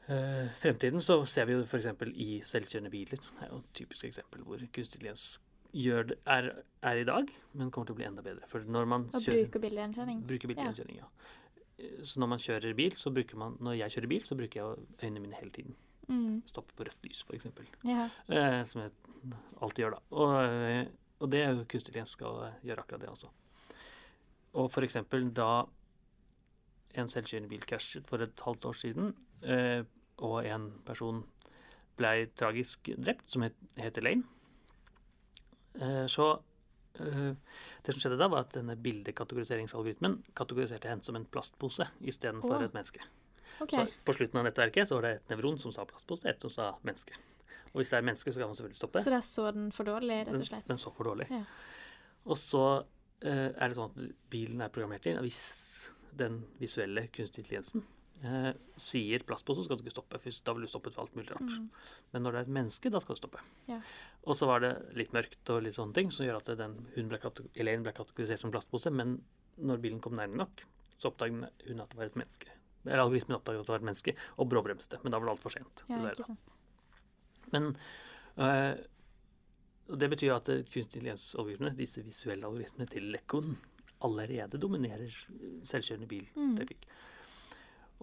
eh, 0.07 0.51
fremtiden, 0.59 1.01
så 1.01 1.23
ser 1.25 1.47
vi 1.47 1.57
jo 1.57 1.63
f.eks. 1.63 1.87
i 2.13 2.41
selvkjørende 2.43 2.91
biler. 2.91 3.23
Det 3.23 3.47
er 3.47 3.53
jo 3.53 3.63
et 3.63 3.73
typisk 3.81 4.11
eksempel 4.11 4.43
hvor 4.43 4.57
kunstig 4.59 4.99
intelligens 4.99 5.27
gjør 5.73 6.03
det, 6.11 6.17
er, 6.29 6.49
er 6.85 6.99
i 7.01 7.05
dag, 7.07 7.29
men 7.57 7.71
kommer 7.73 7.89
til 7.89 7.95
å 7.95 8.01
bli 8.01 8.05
enda 8.05 8.21
bedre. 8.25 8.45
For 8.51 8.65
når 8.69 8.89
man 8.89 9.07
kjører 9.13 9.47
bruker 9.47 9.63
bildegjenkjenning? 9.63 10.19
Bruker 10.29 10.51
bildegjenkjenning, 10.51 10.99
ja. 11.01 11.07
Eh, 11.07 11.39
Så 11.77 12.21
når 12.21 12.29
man 12.35 12.41
kjører 12.41 12.75
bil, 12.77 12.93
så 12.95 13.09
bruker 13.09 13.39
man 13.39 13.55
Når 13.59 13.79
jeg 13.79 13.95
kjører 13.95 14.11
bil, 14.11 14.23
så 14.23 14.35
bruker 14.37 14.59
jeg 14.59 14.87
øynene 15.03 15.23
mine 15.23 15.39
hele 15.39 15.51
tiden. 15.51 15.75
Mm. 16.07 16.43
Stoppe 16.45 16.75
på 16.77 16.85
rødt 16.85 17.07
lys, 17.07 17.23
f.eks. 17.25 17.47
Ja. 17.87 18.09
Eh, 18.27 18.59
som 18.69 18.83
jeg 18.83 18.91
alltid 19.61 19.85
gjør, 19.85 19.95
da. 19.95 20.01
Og, 20.11 20.33
eh, 20.43 20.83
og 21.19 21.31
det 21.31 21.41
er 21.41 21.53
jo 21.53 21.63
kunstig 21.63 21.93
intelligens 21.93 22.17
skal 22.17 22.43
gjøre 22.67 22.83
akkurat 22.83 23.01
det 23.01 23.09
også. 23.09 23.31
Og 24.53 24.69
eksempel 24.85 25.31
da 25.33 25.63
en 26.93 27.09
selvkjørende 27.09 27.49
bil 27.49 27.63
krasjet 27.65 28.07
for 28.09 28.21
et 28.21 28.43
halvt 28.45 28.65
år 28.69 28.77
siden, 28.77 29.13
eh, 29.41 29.81
og 30.17 30.45
en 30.45 30.69
person 30.85 31.23
ble 31.97 32.27
tragisk 32.37 32.91
drept, 32.97 33.29
som 33.31 33.45
het, 33.45 33.55
het 33.77 33.97
Elaine, 33.97 34.23
eh, 35.81 36.05
så 36.05 36.35
Det 36.93 37.93
som 37.93 37.99
skjedde 37.99 38.19
da, 38.21 38.29
var 38.29 38.45
at 38.45 38.53
denne 38.53 38.75
bildekategoriseringsalgoritmen 38.77 40.19
kategoriserte 40.37 40.91
henne 40.91 41.05
som 41.05 41.17
en 41.17 41.25
plastpose 41.25 41.87
istedenfor 42.05 42.59
oh. 42.59 42.65
et 42.67 42.75
menneske. 42.75 43.01
Okay. 43.63 43.85
Så 43.85 44.05
på 44.05 44.15
slutten 44.17 44.41
av 44.41 44.47
nettverket 44.47 44.89
så 44.89 44.97
var 44.99 45.07
det 45.07 45.13
et 45.17 45.33
nevron 45.33 45.57
som 45.61 45.73
sa 45.73 45.85
plastpose, 45.89 46.27
et 46.29 46.41
som 46.41 46.53
sa 46.53 46.73
menneske. 46.85 47.17
Og 47.73 47.81
hvis 47.81 47.89
det 47.89 47.97
er 47.97 48.05
menneske, 48.05 48.33
så 48.33 48.41
kan 48.41 48.51
man 48.51 48.57
selvfølgelig 48.57 48.81
stoppe. 48.81 49.03
Så 49.03 49.13
da 49.13 49.21
så 49.25 49.47
den 49.55 49.71
for 49.73 49.89
dårlig, 49.89 50.19
rett 50.21 50.35
og 50.35 50.37
Den, 50.37 50.49
slett? 50.51 50.67
den 50.69 50.81
så 50.81 50.93
for 50.93 51.09
dårlig. 51.09 51.27
Ja. 51.33 51.41
Og 52.29 52.37
så 52.37 52.63
eh, 53.25 53.49
er 53.49 53.65
det 53.65 53.77
sånn 53.77 53.89
at 53.89 54.13
bilen 54.33 54.61
er 54.61 54.71
programmert 54.73 55.09
inn, 55.09 55.17
og 55.17 55.25
hvis 55.25 55.43
den 56.17 56.43
visuelle 56.61 57.07
kunstig 57.13 57.41
intelligensen 57.41 57.85
eh, 58.21 58.51
sier 58.79 59.25
plastpose, 59.27 59.61
så 59.61 59.67
skal 59.67 59.79
du 59.79 59.83
ikke 59.85 59.95
stoppe, 59.95 60.19
for 60.21 60.39
da 60.45 60.55
vil 60.55 60.65
du 60.67 60.71
stoppe 60.71 60.93
for 60.93 61.03
alt 61.03 61.15
mulig 61.17 61.31
rart. 61.31 61.55
Mm. 61.57 61.69
Men 62.13 62.25
når 62.25 62.35
det 62.35 62.41
er 62.41 62.47
et 62.47 62.57
menneske, 62.59 62.91
da 62.93 63.01
skal 63.03 63.17
du 63.17 63.21
stoppe. 63.23 63.41
Ja. 63.69 63.79
Og 64.23 64.37
så 64.39 64.49
var 64.49 64.63
det 64.63 64.73
litt 64.99 65.15
mørkt 65.15 65.53
og 65.53 65.63
litt 65.65 65.77
sånne 65.77 65.97
ting 65.97 66.11
som 66.13 66.27
gjør 66.27 66.39
at 66.41 66.53
den, 66.59 66.77
hun 66.95 67.11
ble, 67.11 67.19
Elaine 67.59 67.85
ble 67.85 67.95
kategorisert 67.95 68.43
som 68.43 68.53
plastpose, 68.53 68.93
men 68.93 69.17
når 69.57 69.83
bilen 69.83 70.01
kom 70.03 70.15
nærme 70.17 70.39
nok, 70.43 70.65
så 70.97 71.11
oppdaget 71.11 71.67
hun 71.67 71.83
at 71.83 71.91
det 71.91 71.99
var 71.99 72.09
et 72.09 72.19
menneske. 72.19 72.55
Eller 72.85 73.03
algoritmen 73.03 73.37
oppdaget 73.37 73.63
at 73.63 73.67
det 73.69 73.73
var 73.73 73.83
et 73.83 73.89
menneske, 73.91 74.15
og 74.37 74.49
bråbremste. 74.51 74.99
Men 75.03 75.13
da 75.13 75.19
var 75.19 75.29
det 75.29 75.35
altfor 75.37 75.55
sent. 75.55 75.85
Ja, 75.89 75.99
det 76.03 76.17
der. 76.19 76.35
Men 77.53 77.69
øh, 78.37 78.73
det 79.99 80.09
betyr 80.09 80.33
at 80.35 80.49
eh, 80.49 80.63
kunstig 80.63 80.85
intelligens-algoritmene, 80.85 81.75
disse 81.77 82.03
visuelle 82.05 82.47
algoritmene 82.47 82.89
til 82.89 83.09
Lekon, 83.13 83.57
allerede 84.03 84.59
dominerer 84.59 85.11
selvkjørende 85.69 86.07
Mm. 86.35 86.55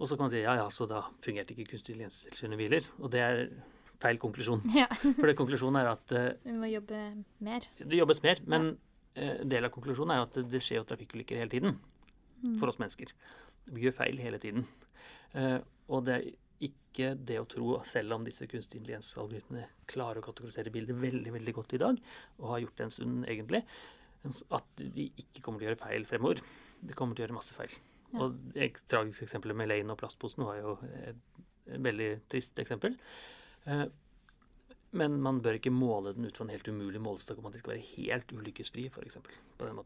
Og 0.01 0.09
så 0.09 0.17
kan 0.17 0.25
man 0.25 0.31
si 0.33 0.41
ja, 0.41 0.55
ja, 0.57 0.65
så 0.73 0.87
da 0.89 1.03
fungerte 1.21 1.53
ikke 1.53 1.67
kunstig 1.75 1.93
intelligens 1.93 2.23
selvkjørende 2.25 2.57
biler. 2.57 2.87
Og 2.99 3.11
det 3.13 3.21
er 3.21 3.41
feil 4.01 4.17
konklusjon. 4.21 4.63
Ja. 4.81 4.87
For 4.97 5.29
det 5.29 5.35
konklusjonen 5.37 5.77
er 5.83 5.91
at 5.93 6.13
eh, 6.17 6.31
Vi 6.47 6.55
må 6.57 6.69
jobbe 6.71 7.01
mer. 7.45 7.67
det 7.77 7.99
jobbes 7.99 8.23
mer, 8.25 8.41
men 8.49 8.71
ja. 9.13 9.27
en 9.37 9.51
del 9.51 9.67
av 9.67 9.73
konklusjonen 9.75 10.15
er 10.15 10.21
jo 10.23 10.27
at 10.29 10.39
det 10.49 10.61
skjer 10.65 10.81
jo 10.81 10.87
trafikkulykker 10.89 11.37
hele 11.43 11.53
tiden 11.53 11.77
Mm. 12.41 12.55
for 12.57 12.71
oss 12.71 12.79
mennesker. 12.81 13.11
Vi 13.69 13.83
gjør 13.83 13.93
feil 13.93 14.17
hele 14.17 14.39
tiden. 14.41 14.63
Eh, 15.37 15.59
og 15.93 16.07
det 16.07 16.13
er 16.15 16.23
ikke 16.65 17.11
det 17.21 17.35
å 17.37 17.43
tro, 17.45 17.75
selv 17.85 18.15
om 18.15 18.23
disse 18.25 18.47
kunstig 18.49 18.79
intelligens-algoritmene 18.79 19.67
klarer 19.85 20.17
å 20.17 20.25
kategorisere 20.25 20.73
bilder 20.73 20.97
veldig 20.97 21.35
veldig 21.35 21.53
godt 21.59 21.75
i 21.77 21.81
dag, 21.83 21.99
og 22.39 22.47
har 22.55 22.63
gjort 22.63 22.79
det 22.81 22.87
en 22.87 22.95
stund 22.95 23.27
egentlig, 23.29 23.61
at 24.57 24.83
de 24.97 25.05
ikke 25.21 25.43
kommer 25.45 25.61
til 25.61 25.67
å 25.67 25.69
gjøre 25.69 25.83
feil 25.83 26.09
fremover. 26.09 26.41
De 26.81 26.97
kommer 26.97 27.13
til 27.13 27.21
å 27.21 27.27
gjøre 27.27 27.37
masse 27.37 27.53
feil. 27.53 27.77
Ja. 28.13 28.25
Og 28.25 28.35
ek- 28.55 28.81
tragiske 28.91 29.23
eksempelet 29.27 29.55
med 29.55 29.69
Lane 29.71 29.91
og 29.95 29.99
plastposen 30.01 30.43
var 30.45 30.57
jo 30.59 30.77
et, 30.91 31.15
et 31.71 31.81
veldig 31.81 32.11
trist 32.31 32.59
eksempel. 32.59 32.97
Eh, 33.65 33.85
men 34.91 35.21
man 35.23 35.37
bør 35.39 35.55
ikke 35.55 35.71
måle 35.71 36.11
den 36.17 36.25
ut 36.27 36.35
fra 36.35 36.43
en 36.43 36.51
helt 36.51 36.67
umulig 36.67 36.99
målestokk 36.99 37.37
om 37.39 37.45
at 37.47 37.53
de 37.55 37.61
skal 37.61 37.77
være 37.77 37.85
helt 37.95 38.31
ulykkesfrie, 38.35 38.89
f.eks. 38.91 39.17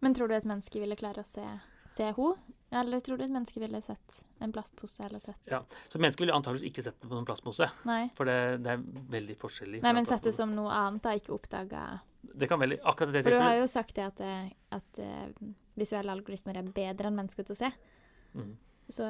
Men 0.02 0.16
tror 0.18 0.32
du 0.32 0.34
et 0.34 0.48
menneske 0.50 0.82
ville 0.82 0.98
klare 0.98 1.22
å 1.22 1.28
se, 1.30 1.44
se 1.94 2.08
henne? 2.10 2.56
Eller 2.76 3.04
tror 3.06 3.20
du 3.22 3.24
et 3.28 3.32
menneske 3.32 3.62
ville 3.62 3.78
sett 3.86 4.16
en 4.42 4.52
plastpose 4.52 5.06
eller 5.06 5.22
sett 5.22 5.46
Ja. 5.52 5.60
Så 5.94 6.02
mennesket 6.02 6.26
ville 6.26 6.34
antakeligvis 6.34 6.72
ikke 6.72 6.84
sett 6.88 6.98
på 7.06 7.14
en 7.20 7.28
plastpose, 7.28 7.70
Nei. 7.86 8.10
for 8.18 8.26
det, 8.26 8.64
det 8.66 8.74
er 8.74 8.82
veldig 9.14 9.38
forskjellig. 9.38 9.84
Nei, 9.86 9.94
men 9.94 10.10
sett 10.10 10.26
det 10.26 10.34
som 10.34 10.56
noe 10.58 10.74
annet, 10.74 11.04
da. 11.06 11.14
Ikke 11.22 11.36
oppdaga 11.38 11.86
Det 12.26 12.50
kan 12.50 12.60
veldig, 12.60 12.80
akkurat 12.82 13.14
det 13.14 13.22
For 13.28 13.38
du 13.38 13.44
har 13.46 13.60
jo 13.62 13.68
sagt 13.70 13.94
det 13.96 14.08
at, 14.10 14.20
eh, 14.26 14.50
at 14.74 15.00
eh, 15.06 15.30
visuelle 15.78 16.18
algoritmer 16.18 16.58
er 16.58 16.74
bedre 16.74 17.12
enn 17.14 17.22
mennesker 17.22 17.46
til 17.46 17.54
å 17.54 17.62
se. 17.62 17.72
Mm. 18.36 18.54
Så 18.92 19.08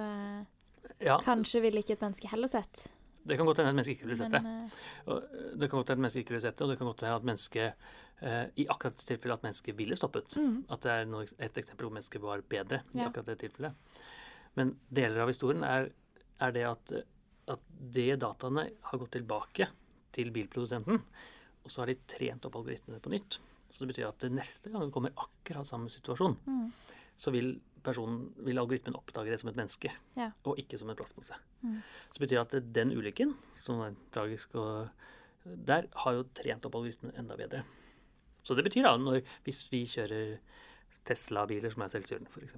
Ja, 1.01 1.17
kanskje 1.25 1.60
ville 1.65 1.82
ikke 1.82 1.96
et 1.98 2.03
menneske 2.05 2.29
heller 2.32 2.48
sett. 2.48 2.86
det 3.25 3.38
kan 3.38 3.48
godt 3.50 3.58
hende 3.58 3.72
et 3.74 3.75
menneske 3.79 3.96
ikke 3.98 4.05
ville 4.08 4.17
sett 4.22 4.32
det. 4.32 4.41
Men 4.46 4.67
eh, 4.70 5.13
eh, 5.15 5.53
det 5.58 5.70
kan 5.70 5.79
godt 5.79 5.89
hende 5.89 5.98
at 6.00 6.03
mennesket 6.05 6.22
ikke 6.24 6.36
ville 6.36 6.46
sett 6.46 6.58
det, 6.58 6.65
og 6.65 6.70
det 6.72 6.77
kan 6.77 6.88
godt 6.91 7.01
hende 7.01 7.15
at 7.15 7.25
mennesket 7.25 7.88
eh, 8.22 8.44
I 8.62 8.67
akkurat 8.70 9.00
det 9.00 9.08
tilfellet 9.10 9.39
at 9.39 9.48
mennesket 9.48 9.77
ville 9.79 9.98
stoppet. 9.98 10.36
mm, 10.38 10.58
At 10.70 10.86
det 10.86 10.91
er 10.94 11.10
noe, 11.10 11.25
et 11.25 11.58
eksempel 11.58 11.88
hvor 11.88 11.96
mennesket 11.98 12.22
var 12.22 12.44
bedre 12.53 12.84
i 12.94 13.01
akkurat 13.01 13.32
det 13.34 13.39
tilfellet. 13.41 13.98
Men 14.55 14.75
deler 14.94 15.25
av 15.25 15.32
historien 15.34 15.65
er, 15.67 15.89
er 16.39 16.51
det 16.55 16.63
at, 16.70 16.94
at 17.51 17.65
de 17.98 18.05
dataene 18.15 18.70
har 18.91 19.01
gått 19.01 19.17
tilbake 19.17 19.67
til 20.15 20.29
bilprodusenten, 20.32 21.01
og 21.65 21.74
så 21.74 21.82
har 21.82 21.91
de 21.91 21.98
trent 22.08 22.46
opp 22.48 22.55
algoritmene 22.62 23.01
på 23.03 23.12
nytt. 23.12 23.39
Så 23.67 23.84
det 23.84 23.96
betyr 23.96 24.08
at 24.12 24.24
neste 24.32 24.70
gang 24.72 24.91
kommer 24.94 25.12
akkurat 25.17 25.65
samme 25.67 25.89
situasjon, 25.89 26.38
mm, 26.46 26.70
så 27.17 27.31
vil, 27.31 27.55
personen, 27.86 28.34
vil 28.43 28.57
algoritmen 28.60 28.95
oppdage 28.98 29.31
det 29.31 29.39
som 29.41 29.50
et 29.51 29.55
menneske, 29.60 29.91
Ja. 30.17 30.31
og 30.43 30.57
ikke 30.62 30.77
som 30.79 30.89
en 30.89 30.98
plastpose. 31.00 31.36
Mm. 31.63 31.81
Så 32.12 32.19
det 32.19 32.27
betyr 32.27 32.41
at 32.41 32.74
den 32.74 32.91
ulykken, 32.91 33.36
som 33.55 33.81
er 33.86 33.95
tragisk 34.12 34.55
og 34.55 34.89
der 35.45 35.88
har 35.93 36.13
jo 36.17 36.24
trent 36.34 36.65
opp 36.65 36.75
algoritmen 36.75 37.13
enda 37.15 37.36
bedre. 37.38 37.63
Så 38.43 38.55
det 38.57 38.63
betyr 38.65 38.84
da, 38.84 38.95
når, 38.98 39.22
hvis 39.45 39.63
vi 39.72 39.84
kjører 39.86 40.38
Tesla-biler 41.05 41.69
som 41.74 41.84
er 41.86 41.91
selvkjørende, 41.93 42.31
f.eks. 42.34 42.55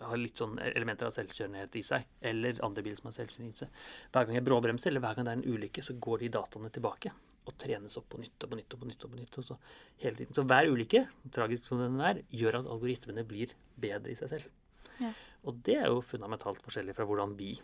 Har 0.00 0.16
litt 0.16 0.40
sånn 0.40 0.56
elementer 0.62 1.08
av 1.08 1.12
selvkjørenhet 1.12 1.76
i 1.76 1.82
seg. 1.84 2.06
Eller 2.24 2.56
andre 2.64 2.84
biler 2.84 2.96
som 2.96 3.10
har 3.10 3.16
selvkjørende 3.18 3.52
i 3.52 3.58
seg. 3.58 3.68
Hver 4.14 4.24
gang 4.28 4.38
jeg 4.38 4.46
bråbremser, 4.46 4.88
eller 4.92 5.04
hver 5.04 5.18
gang 5.18 5.26
det 5.28 5.34
er 5.34 5.40
en 5.42 5.54
ulykke, 5.58 5.84
så 5.84 5.96
går 6.00 6.22
de 6.24 6.30
dataene 6.38 6.70
tilbake. 6.72 7.12
Og 7.48 7.56
trenes 7.56 7.96
opp 7.96 8.08
på 8.12 8.20
nytt 8.20 8.44
og 8.44 8.52
på 8.52 8.58
nytt 8.58 8.74
og 8.74 8.82
på 8.82 8.86
nytt. 8.90 9.04
og 9.04 9.10
på 9.12 9.18
nytt, 9.20 9.38
og 9.40 9.44
Så 9.44 9.56
hele 10.02 10.16
tiden. 10.16 10.34
Så 10.36 10.44
hver 10.44 10.68
ulykke, 10.70 11.06
tragisk 11.32 11.64
som 11.64 11.80
den 11.80 12.00
er, 12.00 12.22
gjør 12.30 12.60
at 12.60 12.70
algoritmene 12.70 13.24
blir 13.26 13.54
bedre 13.80 14.12
i 14.12 14.18
seg 14.18 14.28
selv. 14.28 14.48
Ja. 15.00 15.12
Og 15.48 15.62
det 15.64 15.78
er 15.80 15.88
jo 15.88 16.02
fundamentalt 16.04 16.60
forskjellig 16.62 16.94
fra 16.94 17.06
hvordan 17.08 17.32
vi 17.38 17.54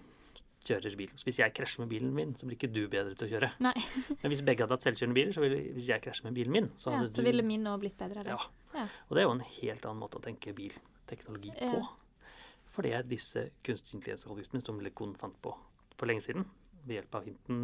kjører 0.67 0.97
bil. 0.99 1.13
Så 1.15 1.29
hvis 1.29 1.39
jeg 1.39 1.55
krasjer 1.55 1.85
med 1.85 1.91
bilen 1.93 2.15
min, 2.17 2.33
så 2.35 2.49
blir 2.49 2.59
ikke 2.59 2.73
du 2.73 2.87
bedre 2.91 3.15
til 3.15 3.29
å 3.29 3.31
kjøre. 3.37 3.51
Nei. 3.63 3.75
Men 4.23 4.33
hvis 4.33 4.43
begge 4.47 4.65
hadde 4.65 4.75
hatt 4.75 4.87
selvkjørende 4.87 5.19
biler, 5.19 5.37
så 5.37 5.45
ville 5.45 5.61
hvis 5.77 5.91
jeg 5.93 6.03
krasjer 6.05 6.27
med 6.27 6.39
bilen 6.39 6.57
min, 6.57 6.71
så 6.75 6.91
Ja, 6.91 7.03
hadde 7.03 7.13
så 7.13 7.23
du 7.23 7.29
ville 7.29 7.45
min 7.47 7.63
nå 7.67 7.77
blitt 7.83 7.99
bedre. 8.01 8.25
Ja. 8.27 8.41
Ja. 8.75 8.89
Og 9.07 9.17
det 9.17 9.23
er 9.23 9.29
jo 9.29 9.37
en 9.37 9.45
helt 9.47 9.87
annen 9.87 10.03
måte 10.03 10.19
å 10.19 10.25
tenke 10.25 10.57
bilteknologi 10.57 11.53
på. 11.61 11.71
Ja. 11.85 12.33
For 12.73 12.85
det 12.85 12.97
er 12.97 13.07
disse 13.09 13.47
kunstig 13.65 14.01
intelligens-algoritmene 14.01 14.65
som 14.65 14.81
LeCon 14.83 15.15
fant 15.21 15.39
på 15.45 15.55
for 15.97 16.11
lenge 16.11 16.25
siden, 16.27 16.45
ved 16.85 16.99
hjelp 16.99 17.15
av 17.17 17.29
hinten 17.29 17.61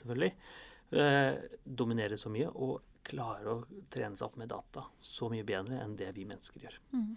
selvfølgelig, 0.00 0.32
dominerer 0.88 2.16
så 2.16 2.30
mye 2.32 2.48
og 2.48 2.78
klarer 3.08 3.48
å 3.50 3.56
trene 3.92 4.16
seg 4.16 4.28
opp 4.28 4.38
med 4.40 4.50
data 4.52 4.84
så 5.00 5.28
mye 5.32 5.44
bedre 5.46 5.80
enn 5.82 5.96
det 5.98 6.10
vi 6.16 6.26
mennesker 6.28 6.64
gjør. 6.64 6.78
Mm. 6.92 7.10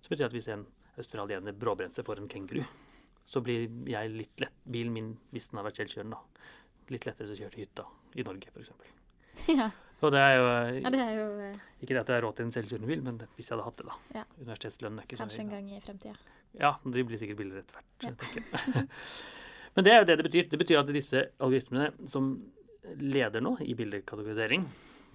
Så 0.00 0.10
betyr 0.10 0.24
det 0.24 0.28
at 0.30 0.36
hvis 0.36 0.50
en 0.52 0.66
australiener 0.96 1.56
bråbremser 1.56 2.06
for 2.06 2.20
en 2.20 2.28
kenguru, 2.30 2.62
så 3.26 3.42
blir 3.44 3.66
jeg 3.90 4.12
litt 4.12 4.44
lett, 4.44 4.54
bilen 4.64 4.94
min, 4.94 5.10
hvis 5.34 5.50
den 5.50 5.60
har 5.60 5.66
vært 5.66 5.80
selvkjørende, 5.82 6.16
da, 6.16 6.46
litt 6.94 7.08
lettere 7.08 7.26
til 7.26 7.34
å 7.34 7.40
kjøre 7.40 7.54
til 7.56 7.64
hytta 7.64 7.86
i 8.14 8.26
Norge, 8.26 8.52
f.eks. 8.54 8.72
Ja. 9.60 9.70
Og 10.04 10.12
det 10.12 10.20
er 10.20 10.34
jo 10.36 10.48
ja, 10.76 10.90
det 10.92 10.98
er 11.00 11.14
jo 11.16 11.26
eh, 11.40 11.60
ikke 11.80 11.94
det 11.94 12.00
at 12.02 12.10
jeg 12.12 12.18
har 12.18 12.24
råd 12.26 12.36
til 12.36 12.44
en 12.44 12.50
selvkjørende 12.52 12.88
bil, 12.90 13.02
men 13.04 13.20
hvis 13.38 13.46
jeg 13.48 13.54
hadde 13.54 13.64
hatt 13.64 13.78
det, 13.80 13.86
da. 13.88 13.94
Ja. 14.18 14.24
Universitetslønnen 14.42 15.00
er 15.00 15.06
ikke 15.08 15.18
kanskje 15.22 15.40
en 15.46 15.52
gang 15.54 15.70
i 15.72 15.78
fremtida. 15.80 16.34
Ja, 16.56 16.72
de 16.84 17.04
blir 17.08 17.20
sikkert 17.20 17.40
billigere 17.40 17.64
etter 17.64 17.78
hvert. 17.78 17.96
Ja. 18.04 18.82
men 19.76 19.86
det 19.86 19.94
er 19.94 20.02
jo 20.02 20.08
det 20.10 20.18
det 20.20 20.26
betyr. 20.28 20.50
Det 20.52 20.60
betyr 20.60 20.82
at 20.82 20.92
disse 20.92 21.22
algoritmene 21.40 21.88
som 22.12 22.28
leder 23.00 23.40
nå 23.44 23.56
i 23.64 23.74
bildekategorisering, 23.74 24.66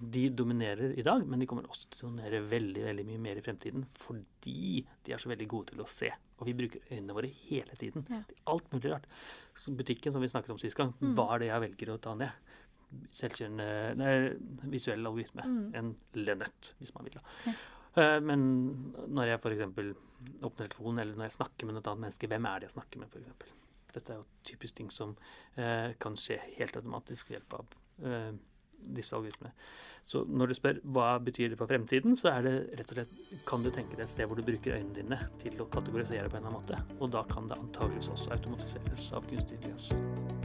de 0.02 0.24
dominerer 0.34 0.96
i 0.98 1.02
dag, 1.06 1.22
men 1.30 1.38
de 1.38 1.46
kommer 1.46 1.62
også 1.70 1.86
til 1.92 2.00
å 2.00 2.08
dominere 2.10 2.40
veldig 2.50 2.82
veldig 2.88 3.04
mye 3.06 3.20
mer 3.22 3.38
i 3.38 3.42
fremtiden 3.44 3.84
fordi 4.02 4.84
de 5.06 5.12
er 5.14 5.18
så 5.22 5.30
veldig 5.30 5.46
gode 5.52 5.70
til 5.70 5.82
å 5.84 5.86
se. 5.86 6.08
Og 6.40 6.48
vi 6.48 6.54
bruker 6.58 6.80
øynene 6.90 7.14
våre 7.14 7.30
hele 7.46 7.76
tiden. 7.78 8.02
Ja. 8.10 8.18
Alt 8.50 8.66
mulig 8.72 8.90
rart. 8.90 9.06
Så 9.54 9.70
butikken 9.78 10.10
som 10.12 10.20
vi 10.24 10.28
snakket 10.32 10.50
om 10.50 10.58
sist 10.58 10.74
gang, 10.76 10.92
Mm. 11.00 11.14
hva 11.14 11.28
er 11.34 11.38
det 11.38 11.46
jeg 11.52 11.60
velger 11.68 11.94
å 11.94 12.00
ta 12.00 12.14
ned? 12.18 12.32
Selvkjørende 13.12 13.68
nei, 13.96 14.12
visuell 14.72 15.06
algoritme. 15.06 15.44
Mm. 15.46 15.74
En 15.78 15.96
lønnøtt, 16.14 16.72
hvis 16.80 16.92
man 16.94 17.04
vil. 17.06 17.14
da. 17.14 17.22
Ja. 17.46 17.54
Eh, 18.02 18.20
Men 18.20 18.94
når 19.08 19.26
jeg 19.30 19.38
f.eks. 19.40 19.96
åpner 20.42 20.68
telefonen, 20.68 20.98
eller 21.00 21.14
når 21.14 21.28
jeg 21.30 21.38
snakker 21.38 21.66
med 21.66 21.76
et 21.76 21.86
annet 21.86 22.00
menneske, 22.08 22.28
hvem 22.28 22.46
er 22.46 22.58
det 22.60 22.68
jeg 22.70 22.76
snakker 22.82 22.98
med, 22.98 23.08
f.eks.? 23.14 23.52
Dette 23.94 24.14
er 24.14 24.20
jo 24.20 24.28
typisk 24.46 24.78
ting 24.78 24.90
som 24.92 25.14
eh, 25.56 25.92
kan 26.00 26.16
skje 26.18 26.40
helt 26.58 26.76
automatisk 26.78 27.30
ved 27.30 27.38
hjelp 27.38 27.58
av 27.58 27.78
eh, 28.08 28.32
disse 28.82 29.16
algoritmene. 29.16 29.52
Så 30.02 30.24
når 30.26 30.50
du 30.50 30.54
spør 30.58 30.80
hva 30.94 31.10
betyr 31.22 31.52
det 31.52 31.58
for 31.60 31.70
fremtiden, 31.70 32.16
så 32.18 32.32
er 32.32 32.46
det 32.46 32.54
rett 32.80 32.90
og 32.90 32.96
slett 32.96 33.44
Kan 33.46 33.62
du 33.62 33.70
tenke 33.70 33.94
deg 33.94 34.02
et 34.06 34.10
sted 34.10 34.26
hvor 34.26 34.38
du 34.38 34.42
bruker 34.46 34.74
øynene 34.74 34.96
dine 34.96 35.18
til 35.42 35.60
å 35.62 35.68
kategorisere 35.70 36.26
på 36.26 36.40
en 36.40 36.42
eller 36.42 36.56
annen 36.56 36.58
måte? 36.58 36.98
Og 36.98 37.12
da 37.14 37.22
kan 37.30 37.46
det 37.50 37.60
antageligvis 37.60 38.10
også 38.10 38.34
automatiseres 38.34 39.06
av 39.14 39.28
kunstig 39.30 39.60
intelligens. 39.60 39.92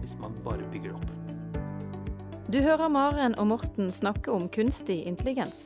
Hvis 0.04 0.14
man 0.22 0.38
bare 0.46 0.70
bygger 0.76 0.94
det 0.94 1.02
opp. 1.02 1.34
Du 2.48 2.62
hører 2.64 2.88
Maren 2.88 3.36
og 3.42 3.50
Morten 3.50 3.90
snakke 3.92 4.32
om 4.32 4.46
kunstig 4.54 5.02
intelligens. 5.10 5.66